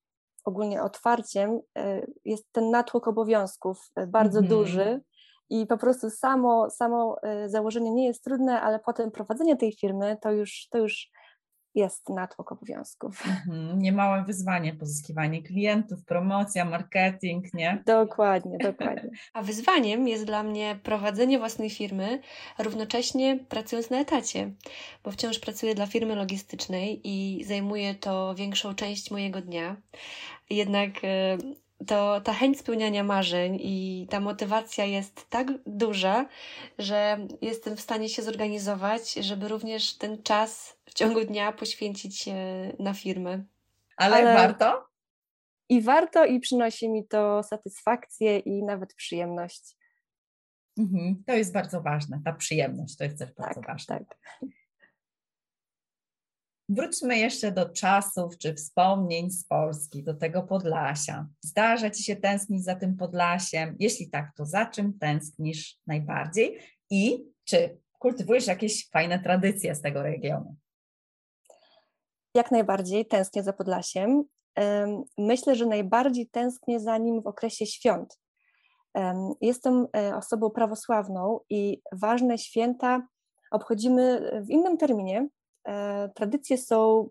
ogólnie 0.45 0.83
otwarciem, 0.83 1.61
e, 1.79 2.07
jest 2.25 2.53
ten 2.53 2.71
natłok 2.71 3.09
obowiązków 3.09 3.91
bardzo 4.07 4.39
mm 4.39 4.51
-hmm. 4.51 4.55
duży 4.55 5.01
i 5.51 5.67
po 5.67 5.77
prostu 5.79 6.11
samo, 6.11 6.71
samo 6.71 7.17
założenie 7.47 7.91
nie 7.91 8.07
jest 8.07 8.25
trudne, 8.25 8.61
ale 8.61 8.79
potem 8.79 9.11
prowadzenie 9.11 9.57
tej 9.57 9.73
firmy 9.73 10.17
to 10.21 10.33
już, 10.33 10.69
to 10.71 10.79
już 10.79 11.11
jest 11.75 12.09
natłok 12.09 12.53
obowiązków. 12.53 13.27
Mhm, 13.27 13.79
niemałe 13.79 14.25
wyzwanie, 14.25 14.75
pozyskiwanie 14.75 15.43
klientów, 15.43 16.05
promocja, 16.05 16.65
marketing, 16.65 17.55
nie? 17.55 17.83
Dokładnie, 17.87 18.59
dokładnie. 18.59 19.11
A 19.35 19.43
wyzwaniem 19.43 20.09
jest 20.09 20.25
dla 20.25 20.43
mnie 20.43 20.79
prowadzenie 20.83 21.39
własnej 21.39 21.71
firmy, 21.71 22.21
równocześnie 22.59 23.39
pracując 23.49 23.91
na 23.91 23.99
etacie, 23.99 24.51
bo 25.05 25.11
wciąż 25.11 25.39
pracuję 25.39 25.75
dla 25.75 25.87
firmy 25.87 26.15
logistycznej 26.15 27.01
i 27.05 27.45
zajmuje 27.45 27.95
to 27.95 28.35
większą 28.35 28.75
część 28.75 29.11
mojego 29.11 29.41
dnia. 29.41 29.77
Jednak 30.51 30.91
e, 31.05 31.39
to 31.87 32.21
ta 32.21 32.33
chęć 32.33 32.59
spełniania 32.59 33.05
marzeń 33.05 33.59
i 33.61 34.07
ta 34.11 34.21
motywacja 34.21 34.85
jest 34.85 35.31
tak 35.31 35.47
duża, 35.67 36.27
że 36.79 37.27
jestem 37.41 37.77
w 37.77 37.81
stanie 37.81 38.09
się 38.09 38.23
zorganizować, 38.23 39.15
żeby 39.15 39.49
również 39.49 39.99
ten 39.99 40.23
czas 40.23 40.79
w 40.85 40.95
ciągu 40.95 41.25
dnia 41.25 41.53
poświęcić 41.53 42.29
na 42.79 42.95
firmę. 42.95 43.45
Ale, 43.97 44.17
Ale 44.17 44.35
warto? 44.35 44.89
I 45.69 45.83
warto, 45.83 46.25
i 46.25 46.41
przynosi 46.41 46.89
mi 46.89 47.07
to 47.07 47.43
satysfakcję 47.43 48.39
i 48.39 48.63
nawet 48.63 48.95
przyjemność. 48.95 49.77
Mhm, 50.79 51.23
to 51.27 51.33
jest 51.33 51.53
bardzo 51.53 51.83
ważne, 51.83 52.21
ta 52.25 52.33
przyjemność 52.33 52.97
to 52.97 53.05
jest 53.05 53.19
też 53.19 53.33
bardzo 53.33 53.61
tak, 53.61 53.71
ważne. 53.71 53.99
Tak. 53.99 54.19
Wróćmy 56.75 57.19
jeszcze 57.19 57.53
do 57.53 57.69
czasów 57.69 58.39
czy 58.39 58.55
wspomnień 58.55 59.31
z 59.31 59.45
Polski, 59.45 60.03
do 60.03 60.15
tego 60.15 60.43
Podlasia. 60.43 61.27
Zdarza 61.41 61.91
Ci 61.91 62.03
się 62.05 62.17
tęsknić 62.17 62.65
za 62.65 62.75
tym 62.75 62.97
Podlasiem? 62.97 63.77
Jeśli 63.79 64.11
tak, 64.11 64.31
to 64.37 64.47
za 64.47 64.67
czym 64.67 64.99
tęsknisz 64.99 65.79
najbardziej? 65.87 66.59
I 66.91 67.25
czy 67.45 67.79
kultywujesz 67.99 68.47
jakieś 68.47 68.91
fajne 68.91 69.19
tradycje 69.19 69.75
z 69.75 69.81
tego 69.81 70.03
regionu? 70.03 70.57
Jak 72.35 72.51
najbardziej 72.51 73.07
tęsknię 73.07 73.43
za 73.43 73.53
Podlasiem. 73.53 74.25
Myślę, 75.19 75.55
że 75.55 75.67
najbardziej 75.67 76.27
tęsknię 76.27 76.81
za 76.81 76.99
nim 76.99 77.23
w 77.23 77.27
okresie 77.27 77.67
świąt. 77.67 78.19
Jestem 79.41 79.87
e, 79.97 80.17
osobą 80.17 80.51
prawosławną 80.51 81.41
i 81.51 81.83
ważne 81.93 82.39
święta 82.39 83.07
obchodzimy 83.51 84.31
w 84.47 84.51
innym 84.51 84.79
terminie. 84.79 85.29
Tradycje 86.15 86.59
są 86.59 87.09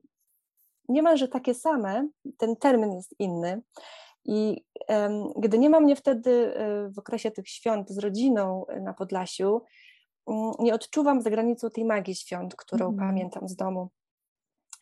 niemalże 0.90 1.28
takie 1.28 1.54
same, 1.54 2.10
ten 2.38 2.56
termin 2.56 2.94
jest 2.94 3.16
inny. 3.20 3.62
I 4.26 4.66
gdy 5.38 5.60
nie 5.60 5.70
ma 5.70 5.80
mnie 5.80 5.96
wtedy 5.96 6.54
w 6.96 7.00
okresie 7.00 7.32
tych 7.32 7.50
świąt 7.50 7.90
z 7.90 7.98
rodziną 7.98 8.66
na 8.82 8.94
Podlasiu, 8.94 9.62
mm, 10.28 10.52
nie 10.60 10.74
odczuwam 10.74 11.22
za 11.22 11.30
granicą 11.30 11.70
tej 11.70 11.86
magii 11.86 12.16
świąt, 12.16 12.56
którą 12.56 12.88
mm. 12.88 13.00
pamiętam 13.00 13.48
z 13.48 13.56
domu. 13.56 13.90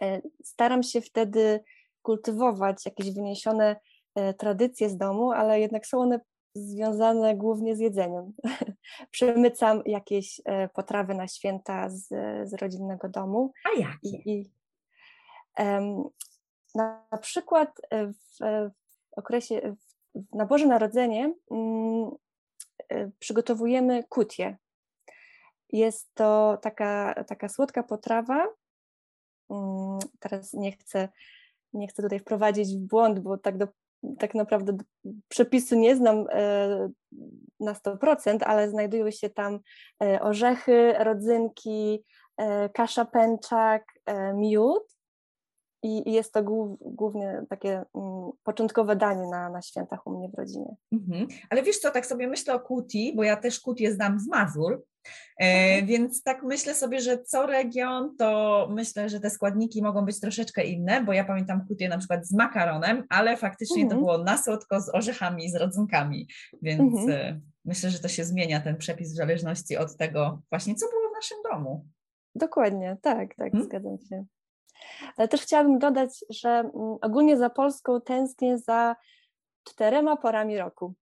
E, 0.01 0.21
staram 0.43 0.83
się 0.83 1.01
wtedy 1.01 1.63
kultywować 2.01 2.85
jakieś 2.85 3.13
wyniesione 3.13 3.75
e, 4.15 4.33
tradycje 4.33 4.89
z 4.89 4.97
domu, 4.97 5.31
ale 5.31 5.59
jednak 5.59 5.87
są 5.87 5.99
one 5.99 6.19
związane 6.55 7.35
głównie 7.35 7.75
z 7.75 7.79
jedzeniem. 7.79 8.33
Przemycam 9.11 9.81
jakieś 9.85 10.41
e, 10.45 10.69
potrawy 10.69 11.13
na 11.13 11.27
święta 11.27 11.89
z, 11.89 12.07
z 12.49 12.53
rodzinnego 12.53 13.09
domu. 13.09 13.51
A 13.65 13.79
jakie? 13.79 14.09
I, 14.09 14.31
i, 14.31 14.51
um, 15.59 16.03
na, 16.75 17.05
na, 17.11 17.17
przykład 17.17 17.81
w, 17.91 18.39
w 18.39 19.17
okresie, 19.17 19.75
w, 20.15 20.35
na 20.35 20.45
Boże 20.45 20.65
Narodzenie 20.65 21.33
um, 21.47 22.11
przygotowujemy 23.19 24.03
kutię. 24.03 24.57
Jest 25.69 26.13
to 26.13 26.57
taka, 26.61 27.23
taka 27.27 27.49
słodka 27.49 27.83
potrawa, 27.83 28.47
Mm, 29.49 29.99
teraz 30.19 30.53
nie 30.53 30.71
chcę, 30.71 31.09
nie 31.73 31.87
chcę 31.87 32.03
tutaj 32.03 32.19
wprowadzić 32.19 32.75
w 32.75 32.79
błąd, 32.79 33.19
bo 33.19 33.37
tak, 33.37 33.57
do, 33.57 33.67
tak 34.19 34.35
naprawdę 34.35 34.77
przepisu 35.27 35.75
nie 35.75 35.95
znam 35.95 36.25
e, 36.31 36.89
na 37.59 37.73
100%, 37.73 38.37
ale 38.45 38.69
znajdują 38.69 39.11
się 39.11 39.29
tam 39.29 39.59
e, 40.03 40.21
orzechy, 40.21 40.93
rodzynki, 40.99 42.03
e, 42.37 42.69
kasza 42.69 43.05
pęczak, 43.05 43.83
miód 44.35 44.98
i, 45.83 46.11
jest 46.11 46.33
to 46.33 46.43
głów, 46.43 46.77
głównie 46.81 47.41
takie 47.49 47.71
mm, 47.95 48.31
początkowe 48.43 48.95
danie 48.95 49.27
na, 49.27 49.49
na 49.49 49.61
świętach 49.61 50.07
u 50.07 50.17
mnie 50.17 50.29
w 50.29 50.37
rodzinie. 50.37 50.75
Mhm. 50.91 51.27
Ale 51.49 51.63
wiesz 51.63 51.79
co, 51.79 51.91
tak 51.91 52.05
sobie 52.05 52.27
myślę 52.27 52.53
o 52.53 52.59
kuti, 52.59 53.13
bo 53.15 53.23
ja 53.23 53.37
też 53.37 53.59
kutię 53.59 53.93
znam 53.93 54.19
z 54.19 54.27
Mazur, 54.27 54.83
e, 55.39 55.83
więc 55.83 56.23
tak 56.23 56.43
myślę 56.43 56.75
sobie, 56.75 57.01
że 57.01 57.23
co 57.23 57.45
region, 57.45 58.15
to 58.17 58.67
myślę, 58.71 59.09
że 59.09 59.19
te 59.19 59.29
składniki 59.29 59.81
mogą 59.81 60.05
być 60.05 60.19
troszeczkę 60.19 60.63
inne, 60.63 61.03
bo 61.03 61.13
ja 61.13 61.25
pamiętam 61.25 61.67
kutię 61.67 61.89
na 61.89 61.97
przykład 61.97 62.27
z 62.27 62.33
makaronem, 62.33 63.03
ale 63.09 63.37
faktycznie 63.37 63.83
mhm. 63.83 63.89
to 63.89 64.05
było 64.05 64.17
na 64.17 64.37
słodko 64.37 64.81
z 64.81 64.95
orzechami, 64.95 65.51
z 65.51 65.55
rodzynkami, 65.55 66.27
więc 66.61 66.93
mhm. 66.93 67.09
E, 67.09 67.39
myślę, 67.65 67.89
że 67.89 67.99
to 67.99 68.07
się 68.07 68.25
zmienia 68.25 68.61
ten 68.61 68.77
przepis 68.77 69.13
w 69.13 69.15
zależności 69.15 69.77
od 69.77 69.97
tego 69.97 70.41
właśnie, 70.49 70.75
co 70.75 70.85
było 70.89 71.09
w 71.09 71.15
naszym 71.15 71.37
domu. 71.51 71.85
Dokładnie, 72.35 72.97
tak, 73.01 73.35
tak, 73.35 73.51
hmm? 73.51 73.63
zgadzam 73.63 73.97
się. 74.09 74.25
Ale 75.17 75.27
też 75.27 75.41
chciałabym 75.41 75.79
dodać, 75.79 76.25
że 76.29 76.49
mm, 76.49 76.71
ogólnie 77.01 77.37
za 77.37 77.49
Polską 77.49 78.01
tęsknię 78.01 78.57
za 78.57 78.95
czterema 79.63 80.17
porami 80.17 80.57
roku. 80.57 80.93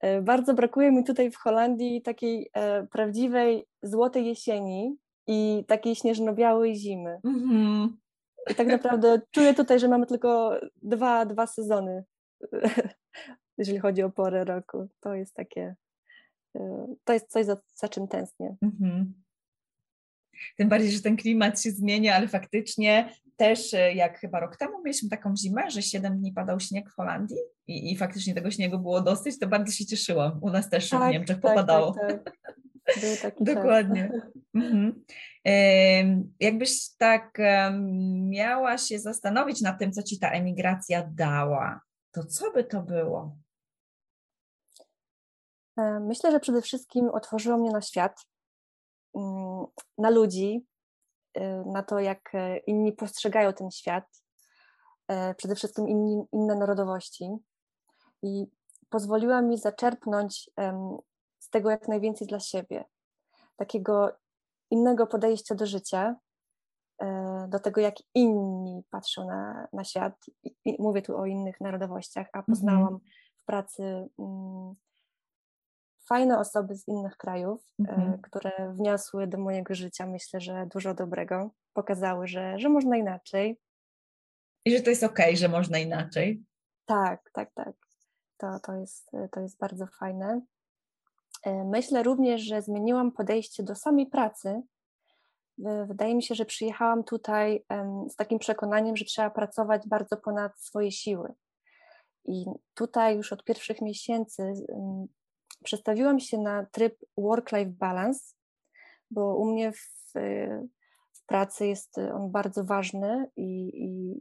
E, 0.00 0.22
bardzo 0.22 0.54
brakuje 0.54 0.92
mi 0.92 1.04
tutaj 1.04 1.30
w 1.30 1.36
Holandii 1.36 2.02
takiej 2.02 2.50
e, 2.52 2.86
prawdziwej 2.86 3.66
złotej 3.82 4.26
jesieni 4.26 4.96
i 5.26 5.64
takiej 5.68 5.94
śnieżno-białej 5.94 6.76
zimy. 6.76 7.20
Mm-hmm. 7.24 7.88
I 8.50 8.54
tak 8.54 8.66
naprawdę 8.66 9.20
czuję 9.30 9.54
tutaj, 9.54 9.80
że 9.80 9.88
mamy 9.88 10.06
tylko 10.06 10.60
dwa, 10.82 11.26
dwa 11.26 11.46
sezony, 11.46 12.04
jeżeli 13.58 13.78
chodzi 13.78 14.02
o 14.02 14.10
porę 14.10 14.44
roku. 14.44 14.88
To 15.00 15.14
jest 15.14 15.34
takie, 15.34 15.76
e, 16.56 16.86
to 17.04 17.12
jest 17.12 17.30
coś, 17.30 17.46
za, 17.46 17.56
za 17.74 17.88
czym 17.88 18.08
tęsknię. 18.08 18.56
Mm-hmm. 18.64 19.04
Tym 20.56 20.68
bardziej, 20.68 20.90
że 20.90 21.02
ten 21.02 21.16
klimat 21.16 21.62
się 21.62 21.70
zmienia, 21.70 22.14
ale 22.14 22.28
faktycznie 22.28 23.12
też 23.36 23.74
e, 23.74 23.94
jak 23.94 24.20
chyba 24.20 24.40
rok 24.40 24.56
temu 24.56 24.82
mieliśmy 24.84 25.08
taką 25.08 25.34
zimę, 25.36 25.70
że 25.70 25.82
7 25.82 26.18
dni 26.18 26.32
padał 26.32 26.60
śnieg 26.60 26.90
w 26.90 26.94
Holandii 26.94 27.38
i, 27.66 27.92
i 27.92 27.96
faktycznie 27.96 28.34
tego 28.34 28.50
śniegu 28.50 28.78
było 28.78 29.00
dosyć, 29.00 29.38
to 29.38 29.46
bardzo 29.46 29.72
się 29.72 29.86
cieszyłam. 29.86 30.38
U 30.42 30.50
nas 30.50 30.70
też 30.70 30.90
tak, 30.90 31.08
w 31.08 31.12
Niemczech 31.12 31.40
tak, 31.40 31.50
popadało. 31.50 31.94
Tak, 31.94 32.24
tak. 33.22 33.34
Dokładnie. 33.54 34.10
Mhm. 34.54 35.04
jakbyś 36.40 36.96
tak 36.96 37.38
miała 38.28 38.78
się 38.78 38.98
zastanowić 38.98 39.60
nad 39.60 39.78
tym, 39.78 39.92
co 39.92 40.02
ci 40.02 40.18
ta 40.18 40.30
emigracja 40.30 41.10
dała, 41.14 41.80
to 42.12 42.24
co 42.24 42.52
by 42.52 42.64
to 42.64 42.82
było? 42.82 43.36
E, 45.78 46.00
myślę, 46.00 46.30
że 46.30 46.40
przede 46.40 46.62
wszystkim 46.62 47.08
otworzyło 47.08 47.58
mnie 47.58 47.70
na 47.70 47.80
świat, 47.80 48.26
na 49.98 50.10
ludzi, 50.10 50.66
y, 51.36 51.40
na 51.66 51.82
to, 51.82 51.98
jak 51.98 52.34
e, 52.34 52.56
inni 52.56 52.92
postrzegają 52.92 53.52
ten 53.52 53.70
świat, 53.70 54.04
e, 55.08 55.34
przede 55.34 55.54
wszystkim 55.54 55.88
inni, 55.88 56.24
inne 56.32 56.56
narodowości. 56.56 57.30
I 58.22 58.46
pozwoliła 58.90 59.42
mi 59.42 59.58
zaczerpnąć 59.58 60.50
z 61.38 61.50
tego 61.50 61.70
jak 61.70 61.88
najwięcej 61.88 62.26
dla 62.26 62.40
siebie. 62.40 62.84
Takiego 63.56 64.12
innego 64.70 65.06
podejścia 65.06 65.54
do 65.54 65.66
życia, 65.66 66.16
e, 67.02 67.46
do 67.48 67.58
tego, 67.58 67.80
jak 67.80 67.94
inni 68.14 68.82
patrzą 68.90 69.26
na, 69.26 69.68
na 69.72 69.84
świat. 69.84 70.14
I 70.64 70.76
mówię 70.78 71.02
tu 71.02 71.16
o 71.16 71.26
innych 71.26 71.60
narodowościach, 71.60 72.26
a 72.32 72.42
poznałam 72.42 72.88
mm 72.88 72.98
-hmm. 72.98 73.42
w 73.42 73.44
pracy 73.44 74.08
mm, 74.18 74.74
fajne 76.08 76.38
osoby 76.38 76.74
z 76.74 76.88
innych 76.88 77.16
krajów, 77.16 77.64
mm-hmm. 77.80 78.20
które 78.20 78.72
wniosły 78.74 79.26
do 79.26 79.38
mojego 79.38 79.74
życia, 79.74 80.06
myślę, 80.06 80.40
że 80.40 80.66
dużo 80.72 80.94
dobrego, 80.94 81.50
pokazały, 81.72 82.26
że, 82.26 82.58
że 82.58 82.68
można 82.68 82.96
inaczej. 82.96 83.60
I 84.64 84.76
że 84.76 84.82
to 84.82 84.90
jest 84.90 85.04
okej, 85.04 85.26
okay, 85.26 85.36
że 85.36 85.48
można 85.48 85.78
inaczej. 85.78 86.44
Tak, 86.86 87.30
tak, 87.32 87.52
tak. 87.54 87.74
To, 88.36 88.60
to, 88.60 88.74
jest, 88.74 89.10
to 89.32 89.40
jest 89.40 89.58
bardzo 89.58 89.86
fajne. 89.86 90.40
E, 91.44 91.64
myślę 91.64 92.02
również, 92.02 92.42
że 92.42 92.62
zmieniłam 92.62 93.12
podejście 93.12 93.62
do 93.62 93.74
samej 93.74 94.06
pracy. 94.06 94.62
Wydaje 95.86 96.14
mi 96.14 96.22
się, 96.22 96.34
że 96.34 96.44
przyjechałam 96.44 97.04
tutaj 97.04 97.64
z 98.08 98.16
takim 98.16 98.38
przekonaniem, 98.38 98.96
że 98.96 99.04
trzeba 99.04 99.30
pracować 99.30 99.88
bardzo 99.88 100.16
ponad 100.16 100.60
swoje 100.60 100.92
siły. 100.92 101.34
I 102.24 102.44
tutaj 102.74 103.16
już 103.16 103.32
od 103.32 103.44
pierwszych 103.44 103.80
miesięcy 103.80 104.52
przestawiłam 105.64 106.20
się 106.20 106.38
na 106.38 106.66
tryb 106.66 106.96
work-life 107.16 107.70
balance, 107.70 108.34
bo 109.10 109.36
u 109.36 109.44
mnie 109.44 109.72
w, 109.72 110.12
w 111.12 111.26
pracy 111.26 111.66
jest 111.66 111.98
on 111.98 112.30
bardzo 112.30 112.64
ważny 112.64 113.30
i, 113.36 113.70
i 113.84 114.20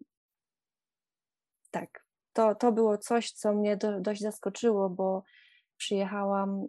tak, 1.72 2.06
to, 2.34 2.56
to 2.56 2.72
było 2.72 2.98
coś, 2.98 3.32
co 3.32 3.54
mnie 3.54 3.78
do, 3.78 4.00
dość 4.00 4.22
zaskoczyło, 4.22 4.90
bo 4.90 5.24
przyjechałam 5.78 6.68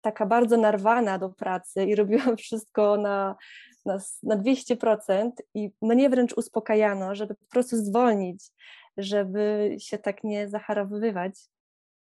taka 0.00 0.26
bardzo 0.26 0.56
narwana 0.56 1.18
do 1.18 1.28
pracy 1.28 1.84
i 1.84 1.94
robiłam 1.94 2.36
wszystko 2.46 2.96
na, 2.96 3.36
na, 3.84 3.98
na 4.22 4.36
200% 4.36 5.30
i 5.54 5.70
mnie 5.82 6.10
wręcz 6.10 6.32
uspokajano, 6.32 7.14
żeby 7.14 7.34
po 7.34 7.46
prostu 7.46 7.76
zwolnić, 7.76 8.50
żeby 8.96 9.76
się 9.78 9.98
tak 9.98 10.24
nie 10.24 10.48
zacharowywać. 10.48 11.34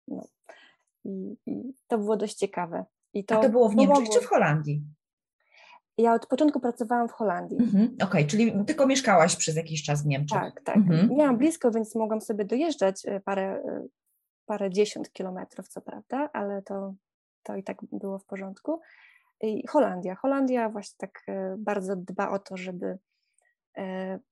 No. 0.08 0.28
I, 1.06 1.38
I, 1.46 1.74
to 1.88 1.98
było 1.98 2.18
dość 2.18 2.36
ciekawe. 2.36 2.86
I 3.14 3.26
to, 3.26 3.38
A 3.38 3.42
to 3.42 3.50
było 3.50 3.70
w 3.70 3.76
Niemczech 3.76 4.10
czy 4.10 4.22
w 4.22 4.26
Holandii? 4.26 4.84
Ja 5.98 6.14
od 6.14 6.28
początku 6.28 6.60
pracowałam 6.60 7.08
w 7.08 7.12
Holandii. 7.12 7.58
Mhm, 7.58 7.86
Okej, 7.86 8.08
okay, 8.08 8.26
czyli 8.26 8.66
tylko 8.66 8.88
mieszkałaś 8.88 9.36
przez 9.36 9.56
jakiś 9.56 9.84
czas 9.84 10.04
w 10.04 10.06
Niemczech. 10.06 10.40
Tak, 10.40 10.62
tak. 10.62 10.78
Mhm. 10.78 11.10
Miałam 11.10 11.38
blisko, 11.38 11.72
więc 11.72 11.96
mogłam 11.96 12.22
sobie 12.22 12.46
dojeżdżać 12.46 13.06
e, 13.06 13.20
parę, 13.20 13.44
e, 13.44 13.86
parę 14.46 14.70
dziesiąt 14.70 15.12
kilometrów, 15.12 15.68
co 15.68 15.82
prawda, 15.82 16.30
ale 16.34 16.62
to, 16.62 16.94
to 17.44 17.56
i 17.56 17.64
tak 17.64 17.78
było 17.92 18.20
w 18.20 18.26
porządku. 18.26 18.82
I 19.42 19.68
Holandia. 19.68 20.16
Holandia 20.16 20.70
właśnie 20.70 20.96
tak 20.98 21.24
e, 21.28 21.56
bardzo 21.58 21.96
dba 21.96 22.30
o 22.30 22.40
to, 22.40 22.58
żeby 22.58 22.98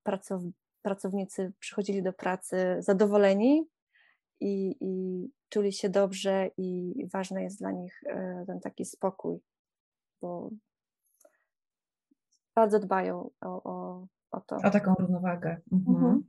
pracow, 0.02 0.42
pracownicy 0.82 1.52
przychodzili 1.58 2.02
do 2.02 2.12
pracy 2.12 2.76
zadowoleni 2.78 3.68
i, 4.40 4.76
i 4.80 5.28
czuli 5.52 5.72
się 5.72 5.88
dobrze 5.88 6.50
i 6.56 6.94
ważny 7.12 7.42
jest 7.42 7.58
dla 7.58 7.70
nich 7.70 8.00
e, 8.06 8.44
ten 8.46 8.60
taki 8.60 8.84
spokój, 8.84 9.38
bo 10.22 10.50
bardzo 12.54 12.78
dbają 12.78 13.30
o, 13.40 13.62
o, 13.62 14.06
o 14.30 14.40
to. 14.40 14.56
O 14.56 14.70
taką 14.70 14.94
równowagę. 14.94 15.60
Mhm. 15.72 15.96
Mhm. 15.96 16.22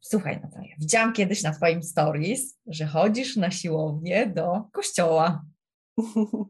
Słuchaj, 0.00 0.40
Natalia, 0.40 0.74
widziałam 0.78 1.12
kiedyś 1.12 1.42
na 1.42 1.52
Twoim 1.52 1.82
stories, 1.82 2.58
że 2.66 2.86
chodzisz 2.86 3.36
na 3.36 3.50
siłownię 3.50 4.26
do 4.26 4.64
kościoła. 4.72 5.42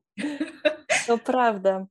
To 1.06 1.18
prawda. 1.18 1.86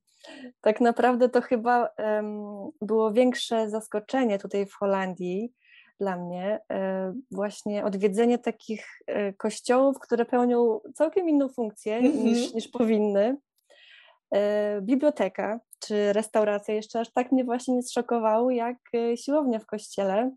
Tak 0.62 0.82
naprawdę 0.82 1.30
to 1.30 1.42
chyba 1.42 1.90
um, 1.98 2.72
było 2.82 3.14
większe 3.14 3.70
zaskoczenie 3.70 4.40
tutaj 4.40 4.66
w 4.66 4.74
Holandii, 4.74 5.54
dla 6.00 6.16
mnie 6.18 6.60
e, 6.72 7.14
właśnie 7.32 7.86
odwiedzenie 7.86 8.38
takich 8.38 8.88
e, 9.08 9.34
kościołów, 9.34 10.00
które 10.00 10.26
pełnią 10.26 10.80
całkiem 10.96 11.30
inną 11.30 11.50
funkcję 11.50 11.96
mm 11.96 12.12
-hmm. 12.12 12.24
niż, 12.24 12.54
niż 12.54 12.68
powinny. 12.68 13.38
e, 14.36 14.82
biblioteka 14.82 15.60
czy 15.80 16.14
restauracja 16.14 16.74
jeszcze 16.74 17.00
aż 17.00 17.12
tak 17.14 17.32
mnie 17.32 17.44
właśnie 17.44 17.76
nie 17.76 17.84
zszokowały 17.84 18.56
jak 18.56 18.78
siłownia 19.16 19.60
w 19.60 19.66
kościele. 19.66 20.32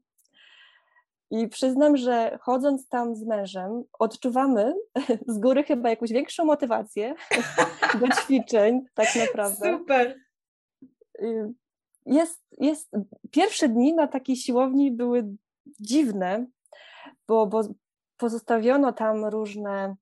I 1.30 1.48
przyznam, 1.48 1.96
że 1.96 2.38
chodząc 2.42 2.88
tam 2.88 3.16
z 3.16 3.26
mężem, 3.26 3.82
odczuwamy 3.98 4.74
z 5.34 5.38
góry 5.38 5.64
chyba 5.64 5.90
jakąś 5.90 6.10
większą 6.10 6.44
motywację 6.44 7.14
do 8.00 8.08
ćwiczeń, 8.08 8.84
tak 8.94 9.08
naprawdę. 9.16 9.78
Super. 9.78 10.16
Y, 11.22 11.52
jest, 12.06 12.42
jest, 12.58 12.90
pierwsze 13.30 13.68
dni 13.68 13.94
na 13.94 14.06
takiej 14.06 14.36
siłowni 14.36 14.90
były 14.92 15.36
dziwne, 15.80 16.46
bo, 17.28 17.46
bo 17.46 17.62
pozostawiono 18.16 18.92
tam 18.92 19.24
różne, 19.24 19.96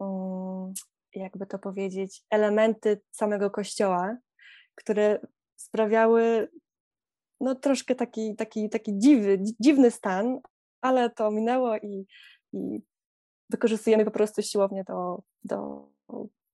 mm, 0.00 0.72
jakby 1.14 1.46
to 1.46 1.58
powiedzieć, 1.58 2.22
elementy 2.30 3.00
samego 3.10 3.50
kościoła, 3.50 4.16
które 4.74 5.20
sprawiały 5.56 6.48
no, 7.40 7.54
troszkę 7.54 7.94
taki, 7.94 8.36
taki, 8.36 8.70
taki 8.70 8.98
dziwny, 8.98 9.38
dziwny 9.60 9.90
stan, 9.90 10.38
ale 10.80 11.10
to 11.10 11.30
minęło 11.30 11.76
i, 11.76 12.06
i 12.52 12.82
wykorzystujemy 13.50 14.04
po 14.04 14.10
prostu 14.10 14.42
siłownię 14.42 14.84
do, 14.84 15.22
do 15.44 15.88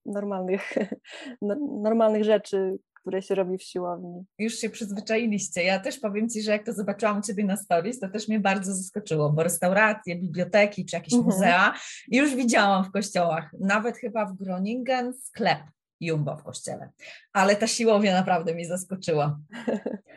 normalnych, 0.07 0.75
no, 1.43 1.57
normalnych 1.83 2.25
rzeczy, 2.25 2.79
które 3.07 3.23
się 3.23 3.35
robi 3.35 3.59
w 3.59 3.63
siłowni. 3.63 4.25
Już 4.39 4.55
się 4.55 4.71
przyzwyczailiście. 4.71 5.63
Ja 5.63 5.79
też 5.81 5.99
powiem 5.99 6.29
Ci, 6.29 6.43
że 6.43 6.51
jak 6.51 6.67
to 6.67 6.73
zobaczyłam 6.73 7.23
Ciebie 7.23 7.45
na 7.45 7.57
stories, 7.57 8.01
to 8.01 8.09
też 8.09 8.29
mnie 8.29 8.41
bardzo 8.41 8.75
zaskoczyło, 8.75 9.33
bo 9.33 9.43
restauracje, 9.43 10.17
biblioteki 10.17 10.87
czy 10.87 10.97
jakieś 10.97 11.15
mhm. 11.15 11.35
muzea 11.35 11.75
już 12.09 12.35
widziałam 12.35 12.85
w 12.85 12.91
kościołach. 12.91 13.55
Nawet 13.61 13.97
chyba 13.97 14.27
w 14.27 14.37
Groningen 14.37 15.15
sklep 15.15 15.59
Jumbo 16.01 16.37
w 16.37 16.43
kościele. 16.43 16.91
Ale 17.33 17.57
ta 17.57 17.67
siłownia 17.67 18.15
naprawdę 18.15 18.55
mnie 18.55 18.67
zaskoczyła. 18.67 19.39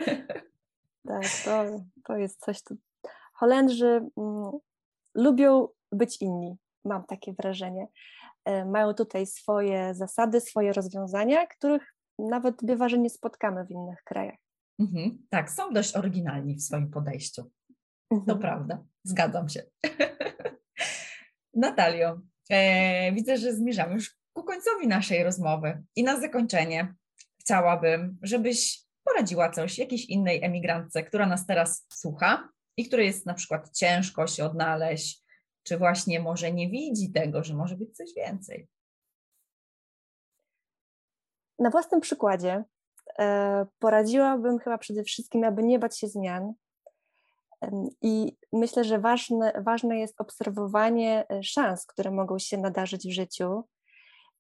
tak, 1.08 1.24
to, 1.46 1.84
to 2.04 2.18
jest 2.18 2.40
coś, 2.40 2.64
tu. 2.64 2.78
Holendrzy 3.34 4.02
mm, 4.18 4.52
lubią 5.16 5.68
być 5.92 6.22
inni, 6.22 6.56
mam 6.86 7.04
takie 7.04 7.34
wrażenie. 7.34 7.88
E, 8.46 8.66
mają 8.66 8.94
tutaj 8.94 9.26
swoje 9.26 9.94
zasady, 9.94 10.42
swoje 10.42 10.74
rozwiązania, 10.74 11.48
których 11.48 11.99
nawet 12.30 12.56
bywa, 12.64 12.90
że 12.90 12.98
nie 12.98 13.10
spotkamy 13.10 13.66
w 13.66 13.72
innych 13.72 14.04
krajach. 14.04 14.38
Mhm, 14.80 15.28
tak, 15.30 15.52
są 15.52 15.74
dość 15.74 15.96
oryginalni 15.96 16.56
w 16.56 16.62
swoim 16.62 16.92
podejściu. 16.92 17.52
Mhm. 18.12 18.28
To 18.28 18.36
prawda, 18.36 18.84
zgadzam 19.04 19.50
się. 19.50 19.64
Natalio, 21.54 22.22
e, 22.50 23.12
widzę, 23.12 23.38
że 23.38 23.54
zmierzamy 23.54 23.94
już 23.94 24.18
ku 24.34 24.44
końcowi 24.44 24.88
naszej 24.88 25.24
rozmowy 25.24 25.84
i 25.96 26.04
na 26.04 26.20
zakończenie 26.20 26.96
chciałabym, 27.42 28.18
żebyś 28.22 28.84
poradziła 29.04 29.52
coś 29.52 29.78
jakiejś 29.78 30.06
innej 30.06 30.44
emigrantce, 30.44 31.04
która 31.04 31.26
nas 31.26 31.46
teraz 31.46 31.86
słucha 31.94 32.50
i 32.78 32.88
której 32.88 33.08
jest 33.08 33.26
na 33.26 33.34
przykład 33.34 33.72
ciężko 33.78 34.28
się 34.28 34.46
odnaleźć, 34.46 35.24
czy 35.64 35.78
właśnie 35.78 36.20
może 36.20 36.52
nie 36.52 36.70
widzi 36.70 37.12
tego, 37.12 37.44
że 37.44 37.54
może 37.54 37.78
być 37.78 37.98
coś 37.98 38.10
więcej 38.16 38.68
na 41.60 41.70
własnym 41.70 42.02
przykładzie 42.02 42.64
e, 43.20 43.66
poradziłabym 43.80 44.60
chyba 44.60 44.78
przede 44.78 45.04
wszystkim, 45.04 45.44
aby 45.44 45.64
nie 45.64 45.80
bać 45.80 46.00
się 46.00 46.08
zmian. 46.08 46.54
I 48.02 48.38
myślę, 48.54 48.84
że 48.84 49.00
ważne, 49.00 49.54
ważne 49.66 50.00
jest 50.00 50.22
obserwowanie 50.22 51.26
e, 51.30 51.44
szans, 51.44 51.86
które 51.86 52.12
mogą 52.12 52.40
się 52.40 52.58
nadarzyć 52.58 53.08
w 53.08 53.14
życiu, 53.14 53.64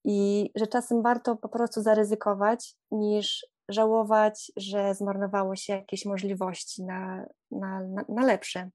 i 0.05 0.51
że 0.55 0.67
czasem 0.67 1.01
warto 1.01 1.36
po 1.36 1.49
prostu 1.49 1.82
zaryzykować, 1.82 2.75
niż 2.91 3.47
żałować, 3.69 4.51
że 4.58 4.95
zmarnowało 4.95 5.55
się 5.55 5.73
jakieś 5.73 6.05
możliwości 6.05 6.84
na, 6.84 7.25
na, 7.51 7.84
na, 7.84 8.05
na 8.10 8.25
lepsze. 8.25 8.69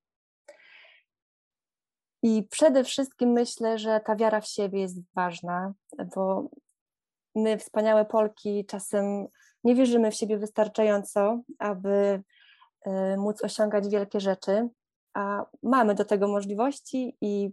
I 2.22 2.48
przede 2.50 2.84
wszystkim 2.84 3.32
myślę, 3.32 3.78
że 3.78 4.00
ta 4.06 4.16
wiara 4.16 4.40
w 4.40 4.46
siebie 4.46 4.80
jest 4.80 4.96
ważna, 5.14 5.72
bo 6.16 6.48
my, 7.34 7.58
wspaniałe 7.58 8.04
Polki, 8.04 8.66
czasem 8.66 9.26
nie 9.64 9.74
wierzymy 9.74 10.10
w 10.10 10.14
siebie 10.14 10.38
wystarczająco, 10.38 11.42
aby 11.58 12.22
e, 12.86 13.16
móc 13.16 13.44
osiągać 13.44 13.88
wielkie 13.88 14.20
rzeczy, 14.20 14.68
a 15.14 15.44
mamy 15.62 15.94
do 15.94 16.04
tego 16.04 16.28
możliwości 16.28 17.16
i 17.20 17.50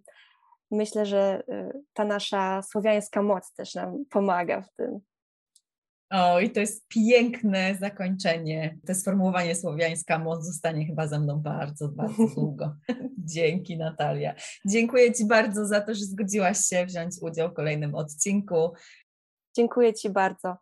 myślę, 0.72 1.06
że 1.06 1.44
e, 1.50 1.72
ta 1.94 2.06
nasza 2.06 2.62
słowiańska 2.62 3.22
moc 3.22 3.54
też 3.54 3.76
nam 3.76 4.06
pomaga 4.10 4.62
w 4.62 4.72
tym. 4.76 5.00
O, 6.12 6.40
i 6.40 6.50
to 6.50 6.60
jest 6.60 6.88
piękne 6.88 7.76
zakończenie. 7.80 8.78
To 8.88 8.96
sformułowanie 8.96 9.56
słowiańska 9.56 10.20
moc 10.20 10.46
zostanie 10.46 10.86
chyba 10.86 11.08
ze 11.08 11.20
mną 11.20 11.40
bardzo, 11.40 11.90
bardzo 11.90 12.28
długo. 12.36 12.76
Dzięki 13.18 13.78
Natalia. 13.78 14.34
Dziękuję 14.66 15.14
Ci 15.14 15.26
bardzo 15.26 15.66
za 15.66 15.82
to, 15.82 15.94
że 15.94 16.06
zgodziłaś 16.06 16.58
się 16.58 16.86
wziąć 16.86 17.16
udział 17.22 17.50
w 17.50 17.54
kolejnym 17.54 17.96
odcinku. 17.96 18.74
Dziękuję 19.56 19.94
Ci 19.94 20.10
bardzo. 20.10 20.58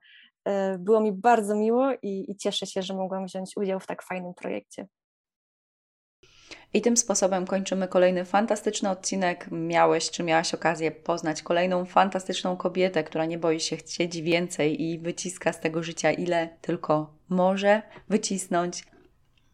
E, 0.45 0.77
było 0.77 1.01
mi 1.01 1.11
bardzo 1.11 1.55
miło 1.55 1.91
i, 2.01 2.31
i 2.31 2.35
cieszę 2.35 2.65
się, 2.65 2.81
że 2.81 2.93
mogłam 2.93 3.25
wziąć 3.25 3.57
udział 3.57 3.79
w 3.79 3.87
tak 3.87 4.03
fajnym 4.03 4.33
projekcie. 4.33 4.87
I 6.73 6.81
tym 6.81 6.97
sposobem 6.97 7.47
kończymy 7.47 7.87
kolejny 7.87 8.25
fantastyczny 8.25 8.89
odcinek. 8.89 9.47
Miałeś 9.51 10.11
czy 10.11 10.23
miałaś 10.23 10.53
okazję 10.53 10.91
poznać 10.91 11.41
kolejną 11.41 11.85
fantastyczną 11.85 12.57
kobietę, 12.57 13.03
która 13.03 13.25
nie 13.25 13.37
boi 13.37 13.59
się 13.59 13.77
chcieć 13.77 14.21
więcej 14.21 14.81
i 14.81 14.99
wyciska 14.99 15.53
z 15.53 15.59
tego 15.59 15.83
życia 15.83 16.11
ile 16.11 16.49
tylko 16.61 17.13
może 17.29 17.81
wycisnąć. 18.09 18.83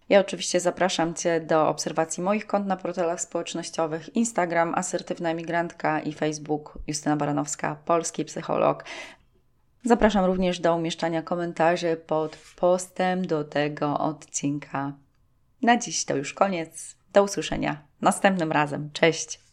Ja 0.10 0.20
oczywiście 0.20 0.60
zapraszam 0.60 1.14
Cię 1.14 1.42
do 1.42 1.68
obserwacji 1.68 2.24
moich 2.24 2.48
kont 2.48 2.68
na 2.68 2.78
portalach 2.78 3.22
społecznościowych 3.22 4.16
Instagram 4.16 4.76
Asertywna 4.76 5.30
Emigrantka 5.30 6.00
i 6.00 6.14
Facebook 6.14 6.78
Justyna 6.88 7.18
Baranowska, 7.18 7.76
polski 7.86 8.26
psycholog. 8.26 8.84
Zapraszam 9.86 10.26
również 10.26 10.60
do 10.60 10.76
umieszczania 10.76 11.22
komentarzy 11.22 11.98
pod 12.08 12.38
postem 12.56 13.28
do 13.28 13.44
tego 13.44 14.00
odcinka. 14.00 14.94
Na 15.62 15.78
dziś 15.78 16.06
to 16.06 16.16
już 16.16 16.34
koniec. 16.34 16.96
Do 17.14 17.24
usłyszenia 17.24 17.88
następnym 18.02 18.52
razem. 18.52 18.90
Cześć! 18.94 19.45